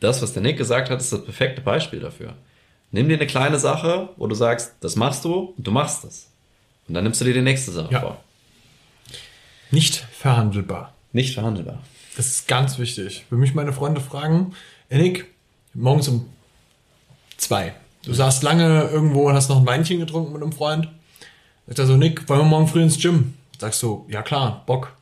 das, 0.00 0.22
was 0.22 0.32
der 0.32 0.40
Nick 0.42 0.56
gesagt 0.56 0.88
hat, 0.88 0.98
ist 1.00 1.12
das 1.12 1.24
perfekte 1.24 1.60
Beispiel 1.60 2.00
dafür. 2.00 2.32
Nimm 2.90 3.08
dir 3.08 3.16
eine 3.16 3.26
kleine 3.26 3.58
Sache, 3.58 4.08
wo 4.16 4.26
du 4.26 4.34
sagst, 4.34 4.74
das 4.80 4.96
machst 4.96 5.24
du 5.24 5.52
und 5.56 5.66
du 5.66 5.70
machst 5.70 6.04
es. 6.04 6.28
Und 6.88 6.94
dann 6.94 7.04
nimmst 7.04 7.20
du 7.20 7.24
dir 7.26 7.34
die 7.34 7.42
nächste 7.42 7.70
Sache 7.72 7.92
Ja. 7.92 8.00
vor. 8.00 8.16
Nicht 9.70 9.96
verhandelbar. 9.96 10.94
Nicht 11.12 11.34
verhandelbar. 11.34 11.80
Das 12.16 12.26
ist 12.26 12.48
ganz 12.48 12.78
wichtig. 12.78 13.24
Wenn 13.30 13.38
mich 13.40 13.54
meine 13.54 13.72
Freunde 13.72 14.00
fragen, 14.00 14.54
Enik, 14.88 15.26
morgens 15.74 16.08
um 16.08 16.26
zwei. 17.36 17.74
Du 18.04 18.12
saßt 18.14 18.42
lange 18.42 18.84
irgendwo 18.90 19.28
und 19.28 19.34
hast 19.34 19.50
noch 19.50 19.58
ein 19.58 19.66
Weinchen 19.66 19.98
getrunken 20.00 20.32
mit 20.32 20.42
einem 20.42 20.52
Freund. 20.52 20.88
Sagt 21.66 21.78
er 21.80 21.86
so, 21.86 21.96
Nick, 21.96 22.26
wollen 22.28 22.40
wir 22.40 22.44
morgen 22.46 22.66
früh 22.68 22.82
ins 22.82 22.98
Gym? 22.98 23.34
Sagst 23.58 23.82
du, 23.82 24.06
ja 24.08 24.22
klar, 24.22 24.62
Bock. 24.66 24.96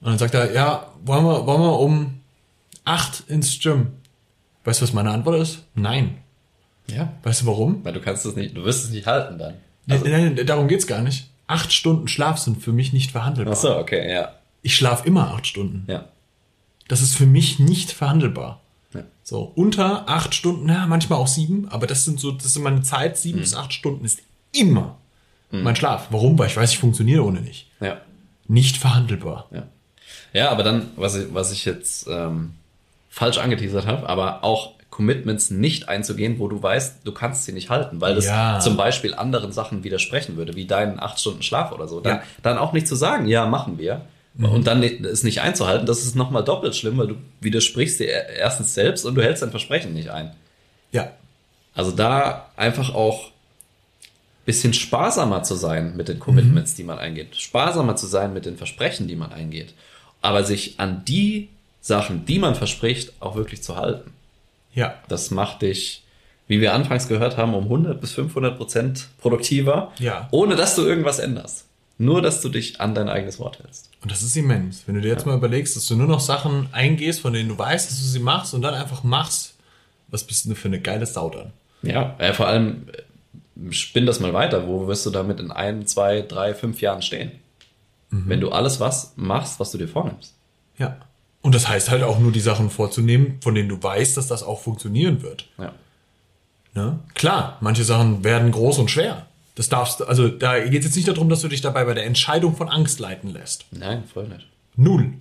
Und 0.00 0.08
dann 0.08 0.18
sagt 0.18 0.34
er, 0.34 0.52
ja, 0.52 0.92
wollen 1.04 1.24
wir, 1.24 1.46
wollen 1.46 1.60
wir 1.62 1.78
um 1.78 2.20
acht 2.84 3.22
ins 3.28 3.58
Gym? 3.60 3.92
Weißt 4.64 4.80
du, 4.80 4.84
was 4.84 4.92
meine 4.92 5.10
Antwort 5.12 5.40
ist? 5.40 5.62
Nein. 5.74 6.18
Ja. 6.88 7.12
Weißt 7.22 7.42
du 7.42 7.46
warum? 7.46 7.84
Weil 7.84 7.92
du 7.92 8.00
kannst 8.00 8.24
es 8.26 8.36
nicht, 8.36 8.56
du 8.56 8.64
wirst 8.64 8.84
es 8.84 8.90
nicht 8.90 9.06
halten 9.06 9.38
dann. 9.38 9.54
Nein, 9.86 10.02
nein, 10.04 10.46
darum 10.46 10.68
geht's 10.68 10.86
gar 10.86 11.02
nicht. 11.02 11.28
Acht 11.46 11.72
Stunden 11.72 12.08
Schlaf 12.08 12.38
sind 12.38 12.62
für 12.62 12.72
mich 12.72 12.92
nicht 12.92 13.12
verhandelbar. 13.12 13.54
Ach 13.54 13.60
so, 13.60 13.76
okay, 13.76 14.12
ja. 14.12 14.34
Ich 14.62 14.74
schlafe 14.74 15.06
immer 15.06 15.32
acht 15.32 15.46
Stunden. 15.46 15.84
Ja. 15.86 16.06
Das 16.88 17.02
ist 17.02 17.14
für 17.14 17.26
mich 17.26 17.58
nicht 17.58 17.92
verhandelbar. 17.92 18.60
Ja. 18.94 19.02
So, 19.22 19.52
unter 19.54 20.08
acht 20.08 20.34
Stunden, 20.34 20.68
ja, 20.68 20.86
manchmal 20.86 21.18
auch 21.18 21.28
sieben, 21.28 21.68
aber 21.68 21.86
das 21.86 22.04
sind 22.04 22.18
so, 22.18 22.32
das 22.32 22.46
ist 22.46 22.58
meine 22.58 22.82
Zeit, 22.82 23.16
sieben 23.16 23.40
bis 23.40 23.54
acht 23.54 23.72
Stunden 23.72 24.04
ist 24.04 24.20
immer 24.52 24.96
mein 25.50 25.76
Schlaf. 25.76 26.08
Warum? 26.10 26.38
Weil 26.38 26.48
ich 26.48 26.56
weiß, 26.56 26.72
ich 26.72 26.78
funktioniere 26.78 27.24
ohne 27.24 27.40
nicht. 27.40 27.70
Ja. 27.80 28.00
Nicht 28.48 28.76
verhandelbar. 28.76 29.46
Ja. 29.52 29.62
Ja, 30.32 30.50
aber 30.50 30.62
dann, 30.62 30.90
was 30.96 31.14
ich, 31.16 31.32
was 31.32 31.52
ich 31.52 31.64
jetzt 31.64 32.06
ähm, 32.08 32.54
falsch 33.08 33.38
angeteasert 33.38 33.86
habe, 33.86 34.08
aber 34.08 34.44
auch 34.44 34.74
Commitments 34.96 35.50
nicht 35.50 35.90
einzugehen, 35.90 36.38
wo 36.38 36.48
du 36.48 36.62
weißt, 36.62 37.00
du 37.04 37.12
kannst 37.12 37.44
sie 37.44 37.52
nicht 37.52 37.68
halten, 37.68 38.00
weil 38.00 38.14
das 38.14 38.24
Ja. 38.24 38.60
zum 38.60 38.78
Beispiel 38.78 39.12
anderen 39.14 39.52
Sachen 39.52 39.84
widersprechen 39.84 40.38
würde, 40.38 40.56
wie 40.56 40.64
deinen 40.64 40.98
acht 40.98 41.20
Stunden 41.20 41.42
Schlaf 41.42 41.70
oder 41.72 41.86
so. 41.86 42.00
Dann, 42.00 42.16
Ja. 42.16 42.22
dann 42.42 42.56
auch 42.56 42.72
nicht 42.72 42.88
zu 42.88 42.94
sagen, 42.96 43.26
ja, 43.28 43.44
machen 43.44 43.76
wir. 43.78 44.06
Und 44.38 44.66
dann 44.66 44.82
es 44.82 45.22
nicht 45.22 45.42
einzuhalten, 45.42 45.84
das 45.86 45.98
ist 46.02 46.14
nochmal 46.14 46.44
doppelt 46.44 46.74
schlimm, 46.74 46.96
weil 46.96 47.08
du 47.08 47.16
widersprichst 47.42 48.00
dir 48.00 48.06
erstens 48.08 48.72
selbst 48.72 49.04
und 49.04 49.14
du 49.16 49.22
hältst 49.22 49.42
dein 49.42 49.50
Versprechen 49.50 49.92
nicht 49.92 50.08
ein. 50.08 50.32
Ja. 50.92 51.10
Also 51.74 51.90
da 51.90 52.48
einfach 52.56 52.94
auch 52.94 53.32
bisschen 54.46 54.72
sparsamer 54.72 55.42
zu 55.42 55.56
sein 55.56 55.94
mit 55.96 56.08
den 56.08 56.18
Commitments, 56.20 56.74
die 56.74 56.84
man 56.84 56.98
eingeht. 56.98 57.36
Sparsamer 57.36 57.96
zu 57.96 58.06
sein 58.06 58.32
mit 58.32 58.46
den 58.46 58.56
Versprechen, 58.56 59.08
die 59.08 59.16
man 59.16 59.32
eingeht. 59.32 59.74
Aber 60.22 60.42
sich 60.44 60.78
an 60.80 61.04
die 61.04 61.48
Sachen, 61.82 62.24
die 62.24 62.38
man 62.38 62.54
verspricht, 62.54 63.12
auch 63.20 63.36
wirklich 63.36 63.62
zu 63.62 63.76
halten. 63.76 64.12
Ja. 64.76 64.94
Das 65.08 65.32
macht 65.32 65.62
dich, 65.62 66.04
wie 66.46 66.60
wir 66.60 66.72
anfangs 66.74 67.08
gehört 67.08 67.36
haben, 67.36 67.54
um 67.54 67.64
100 67.64 68.00
bis 68.00 68.12
500 68.12 68.56
Prozent 68.56 69.08
produktiver, 69.18 69.90
Ja. 69.98 70.28
ohne 70.30 70.54
dass 70.54 70.76
du 70.76 70.82
irgendwas 70.86 71.18
änderst. 71.18 71.64
Nur, 71.98 72.22
dass 72.22 72.40
du 72.42 72.48
dich 72.50 72.80
an 72.80 72.94
dein 72.94 73.08
eigenes 73.08 73.38
Wort 73.40 73.58
hältst. 73.58 73.90
Und 74.02 74.12
das 74.12 74.22
ist 74.22 74.36
immens. 74.36 74.82
Wenn 74.86 74.94
du 74.96 75.00
dir 75.00 75.08
jetzt 75.08 75.26
mal 75.26 75.34
überlegst, 75.36 75.74
dass 75.76 75.88
du 75.88 75.96
nur 75.96 76.06
noch 76.06 76.20
Sachen 76.20 76.68
eingehst, 76.72 77.20
von 77.22 77.32
denen 77.32 77.48
du 77.48 77.58
weißt, 77.58 77.90
dass 77.90 77.98
du 77.98 78.04
sie 78.04 78.18
machst 78.20 78.52
und 78.54 78.62
dann 78.62 78.74
einfach 78.74 79.02
machst, 79.02 79.54
was 80.08 80.22
bist 80.22 80.44
du 80.44 80.54
für 80.54 80.68
eine 80.68 80.78
geile 80.80 81.06
Sau 81.06 81.30
dann? 81.30 81.52
Ja, 81.82 82.14
äh, 82.18 82.32
vor 82.34 82.46
allem 82.48 82.86
äh, 82.92 83.72
spinn 83.72 84.04
das 84.06 84.20
mal 84.20 84.34
weiter. 84.34 84.68
Wo 84.68 84.86
wirst 84.86 85.06
du 85.06 85.10
damit 85.10 85.40
in 85.40 85.50
ein, 85.50 85.86
zwei, 85.86 86.20
drei, 86.20 86.54
fünf 86.54 86.80
Jahren 86.82 87.00
stehen? 87.02 87.32
Wenn 88.10 88.40
du 88.40 88.50
alles 88.50 88.78
was 88.78 89.14
machst, 89.16 89.58
was 89.58 89.72
du 89.72 89.78
dir 89.78 89.88
vornimmst. 89.88 90.32
Ja. 90.78 90.96
Und 91.46 91.54
das 91.54 91.68
heißt 91.68 91.90
halt 91.90 92.02
auch 92.02 92.18
nur 92.18 92.32
die 92.32 92.40
Sachen 92.40 92.70
vorzunehmen, 92.70 93.38
von 93.40 93.54
denen 93.54 93.68
du 93.68 93.80
weißt, 93.80 94.16
dass 94.16 94.26
das 94.26 94.42
auch 94.42 94.58
funktionieren 94.58 95.22
wird. 95.22 95.46
Ja. 95.58 95.72
Ne? 96.74 96.98
Klar, 97.14 97.58
manche 97.60 97.84
Sachen 97.84 98.24
werden 98.24 98.50
groß 98.50 98.78
und 98.78 98.90
schwer. 98.90 99.26
Das 99.54 99.68
darfst 99.68 100.02
also 100.02 100.26
da 100.26 100.58
geht 100.58 100.80
es 100.80 100.86
jetzt 100.86 100.96
nicht 100.96 101.06
darum, 101.06 101.28
dass 101.28 101.42
du 101.42 101.46
dich 101.46 101.60
dabei 101.60 101.84
bei 101.84 101.94
der 101.94 102.04
Entscheidung 102.04 102.56
von 102.56 102.68
Angst 102.68 102.98
leiten 102.98 103.32
lässt. 103.32 103.66
Nein, 103.70 104.02
voll 104.12 104.26
nicht. 104.26 104.48
Null. 104.74 105.12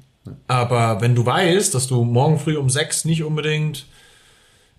Aber 0.47 0.99
wenn 0.99 1.13
du 1.13 1.27
weißt, 1.27 1.75
dass 1.75 1.85
du 1.85 2.03
morgen 2.03 2.39
früh 2.39 2.57
um 2.57 2.71
sechs 2.71 3.05
nicht 3.05 3.23
unbedingt 3.23 3.85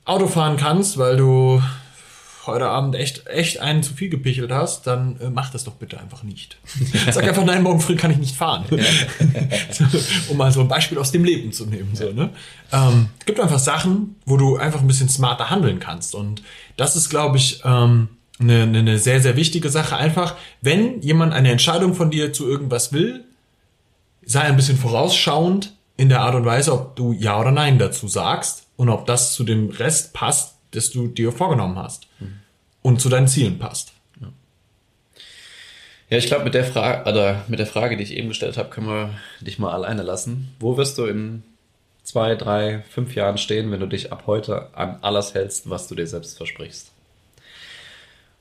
Auto 0.05 0.27
fahren 0.27 0.57
kannst, 0.57 0.99
weil 0.99 1.17
du 1.17 1.63
heute 2.47 2.67
Abend 2.69 2.95
echt, 2.95 3.27
echt 3.27 3.61
einen 3.61 3.83
zu 3.83 3.95
viel 3.95 4.09
gepichelt 4.09 4.53
hast, 4.53 4.87
dann 4.87 5.21
äh, 5.21 5.31
mach 5.31 5.51
das 5.51 5.65
doch 5.65 5.75
bitte 5.75 5.99
einfach 5.99 6.23
nicht. 6.23 6.59
Sag 7.11 7.25
einfach, 7.25 7.45
nein, 7.45 7.63
morgen 7.63 7.81
früh 7.81 7.97
kann 7.97 8.11
ich 8.11 8.19
nicht 8.19 8.37
fahren. 8.37 8.65
um 10.29 10.37
mal 10.37 10.53
so 10.53 10.61
ein 10.61 10.69
Beispiel 10.69 10.99
aus 10.99 11.13
dem 11.13 11.25
Leben 11.25 11.53
zu 11.53 11.67
nehmen. 11.67 11.95
So, 11.95 12.13
ne? 12.13 12.31
ähm, 12.73 13.09
es 13.19 13.27
gibt 13.27 13.41
einfach 13.41 13.59
Sachen, 13.59 14.17
wo 14.25 14.37
du 14.37 14.57
einfach 14.57 14.81
ein 14.81 14.87
bisschen 14.87 15.09
smarter 15.09 15.51
handeln 15.51 15.79
kannst. 15.79 16.15
Und 16.15 16.43
das 16.77 16.97
ist, 16.97 17.09
glaube 17.09 17.37
ich, 17.37 17.63
ähm, 17.65 18.09
eine, 18.39 18.63
eine 18.63 18.79
eine 18.79 18.99
sehr, 18.99 19.21
sehr 19.21 19.37
wichtige 19.37 19.71
Sache. 19.71 19.97
Einfach, 19.97 20.35
wenn 20.61 21.01
jemand 21.01 21.33
eine 21.33 21.51
Entscheidung 21.51 21.95
von 21.95 22.11
dir 22.11 22.33
zu 22.33 22.49
irgendwas 22.49 22.93
will, 22.93 23.25
sei 24.25 24.43
ein 24.43 24.57
bisschen 24.57 24.77
vorausschauend 24.77 25.75
in 25.97 26.09
der 26.09 26.21
Art 26.21 26.35
und 26.35 26.45
Weise, 26.45 26.73
ob 26.73 26.97
du 26.97 27.13
Ja 27.13 27.41
oder 27.41 27.53
Nein 27.53 27.79
dazu 27.79 28.09
sagst 28.09 28.67
und 28.77 28.89
ob 28.89 29.07
das 29.07 29.33
zu 29.33 29.45
dem 29.45 29.71
Rest 29.71 30.13
passt, 30.13 30.56
das 30.71 30.91
du 30.91 31.09
dir 31.09 31.33
vorgenommen 31.33 31.77
hast 31.77 32.09
und 32.83 33.01
zu 33.01 33.09
deinen 33.09 33.29
Zielen 33.29 33.59
passt. 33.59 33.93
Ja, 36.09 36.19
ich 36.19 36.27
glaube, 36.27 36.45
mit 36.45 36.55
der 36.55 36.65
Frage, 36.65 37.43
mit 37.49 37.59
der 37.59 37.67
Frage, 37.67 37.97
die 37.97 38.05
ich 38.05 38.15
eben 38.15 38.29
gestellt 38.29 38.57
habe, 38.57 38.71
können 38.71 38.87
wir 38.87 39.11
dich 39.41 39.59
mal 39.59 39.73
alleine 39.73 40.03
lassen. 40.03 40.55
Wo 40.61 40.77
wirst 40.77 40.99
du 40.99 41.07
in 41.07 41.43
zwei, 42.05 42.37
drei, 42.37 42.85
fünf 42.89 43.17
Jahren 43.17 43.39
stehen, 43.39 43.73
wenn 43.73 43.81
du 43.81 43.87
dich 43.87 44.13
ab 44.13 44.25
heute 44.27 44.73
an 44.77 44.99
alles 45.03 45.35
hältst, 45.35 45.69
was 45.69 45.89
du 45.89 45.97
dir 45.97 46.07
selbst 46.07 46.37
versprichst? 46.37 46.93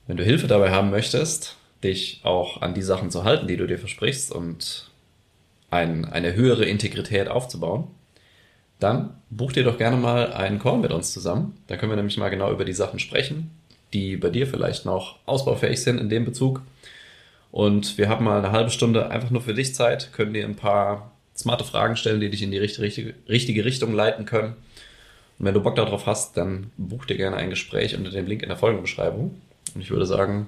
Wenn 0.05 0.17
du 0.17 0.23
Hilfe 0.23 0.45
dabei 0.45 0.69
haben 0.69 0.91
möchtest, 0.91 1.55
dich 1.83 2.21
auch 2.23 2.61
an 2.61 2.75
die 2.75 2.83
Sachen 2.83 3.09
zu 3.09 3.23
halten, 3.23 3.47
die 3.47 3.57
du 3.57 3.65
dir 3.65 3.79
versprichst 3.79 4.31
und 4.31 4.91
ein, 5.71 6.05
eine 6.05 6.35
höhere 6.35 6.65
Integrität 6.65 7.27
aufzubauen, 7.27 7.87
dann 8.79 9.15
buch 9.29 9.51
dir 9.51 9.63
doch 9.63 9.77
gerne 9.77 9.97
mal 9.97 10.33
einen 10.33 10.59
Call 10.59 10.77
mit 10.77 10.91
uns 10.91 11.13
zusammen. 11.13 11.57
Da 11.67 11.77
können 11.77 11.91
wir 11.91 11.97
nämlich 11.97 12.17
mal 12.17 12.29
genau 12.29 12.51
über 12.51 12.65
die 12.65 12.73
Sachen 12.73 12.99
sprechen, 12.99 13.51
die 13.93 14.17
bei 14.17 14.29
dir 14.29 14.47
vielleicht 14.47 14.85
noch 14.85 15.19
ausbaufähig 15.25 15.81
sind 15.81 15.99
in 15.99 16.09
dem 16.09 16.25
Bezug. 16.25 16.61
Und 17.51 17.97
wir 17.97 18.09
haben 18.09 18.25
mal 18.25 18.39
eine 18.39 18.51
halbe 18.51 18.69
Stunde 18.69 19.09
einfach 19.09 19.29
nur 19.29 19.41
für 19.41 19.53
dich 19.53 19.73
Zeit, 19.75 20.11
können 20.11 20.33
dir 20.33 20.43
ein 20.43 20.55
paar 20.55 21.11
smarte 21.37 21.63
Fragen 21.63 21.95
stellen, 21.95 22.19
die 22.19 22.29
dich 22.29 22.41
in 22.41 22.51
die 22.51 22.57
richtige, 22.57 23.13
richtige, 23.29 23.65
Richtung 23.65 23.93
leiten 23.93 24.25
können. 24.25 24.55
Und 25.39 25.45
wenn 25.45 25.53
du 25.53 25.61
Bock 25.61 25.75
darauf 25.75 26.05
hast, 26.05 26.37
dann 26.37 26.71
buch 26.77 27.05
dir 27.05 27.17
gerne 27.17 27.37
ein 27.37 27.49
Gespräch 27.49 27.95
unter 27.95 28.11
dem 28.11 28.25
Link 28.25 28.41
in 28.41 28.49
der 28.49 28.57
Folgenbeschreibung. 28.57 29.41
Und 29.73 29.81
ich 29.81 29.91
würde 29.91 30.05
sagen, 30.05 30.47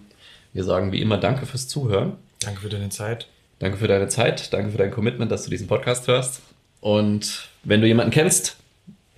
wir 0.53 0.63
sagen 0.63 0.91
wie 0.91 1.01
immer 1.01 1.17
Danke 1.17 1.45
fürs 1.45 1.67
Zuhören. 1.67 2.13
Danke 2.41 2.61
für 2.61 2.69
deine 2.69 2.89
Zeit. 2.89 3.27
Danke 3.59 3.77
für 3.77 3.87
deine 3.87 4.07
Zeit, 4.07 4.53
danke 4.53 4.71
für 4.71 4.77
dein 4.77 4.91
Commitment, 4.91 5.31
dass 5.31 5.43
du 5.43 5.49
diesen 5.49 5.67
Podcast 5.67 6.07
hörst. 6.07 6.41
Und 6.87 7.49
wenn 7.65 7.81
du 7.81 7.87
jemanden 7.87 8.11
kennst, 8.11 8.55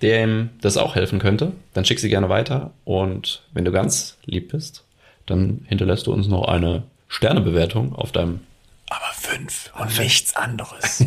dem 0.02 0.50
das 0.60 0.76
auch 0.76 0.96
helfen 0.96 1.20
könnte, 1.20 1.52
dann 1.72 1.84
schick 1.84 2.00
sie 2.00 2.08
gerne 2.08 2.28
weiter. 2.28 2.72
Und 2.84 3.44
wenn 3.52 3.64
du 3.64 3.70
ganz 3.70 4.18
lieb 4.24 4.50
bist, 4.50 4.82
dann 5.26 5.64
hinterlässt 5.68 6.08
du 6.08 6.12
uns 6.12 6.26
noch 6.26 6.48
eine 6.48 6.82
Sternebewertung 7.06 7.94
auf 7.94 8.10
deinem 8.10 8.40
Aber 8.88 9.12
fünf 9.14 9.70
und 9.78 9.96
nichts 10.00 10.34
anderes. 10.34 11.04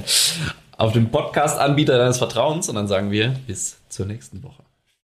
auf 0.76 0.92
dem 0.92 1.10
Podcast-Anbieter 1.10 1.98
deines 1.98 2.18
Vertrauens 2.18 2.68
und 2.68 2.76
dann 2.76 2.86
sagen 2.86 3.10
wir 3.10 3.34
bis 3.48 3.80
zur 3.88 4.06
nächsten 4.06 4.44
Woche. 4.44 4.62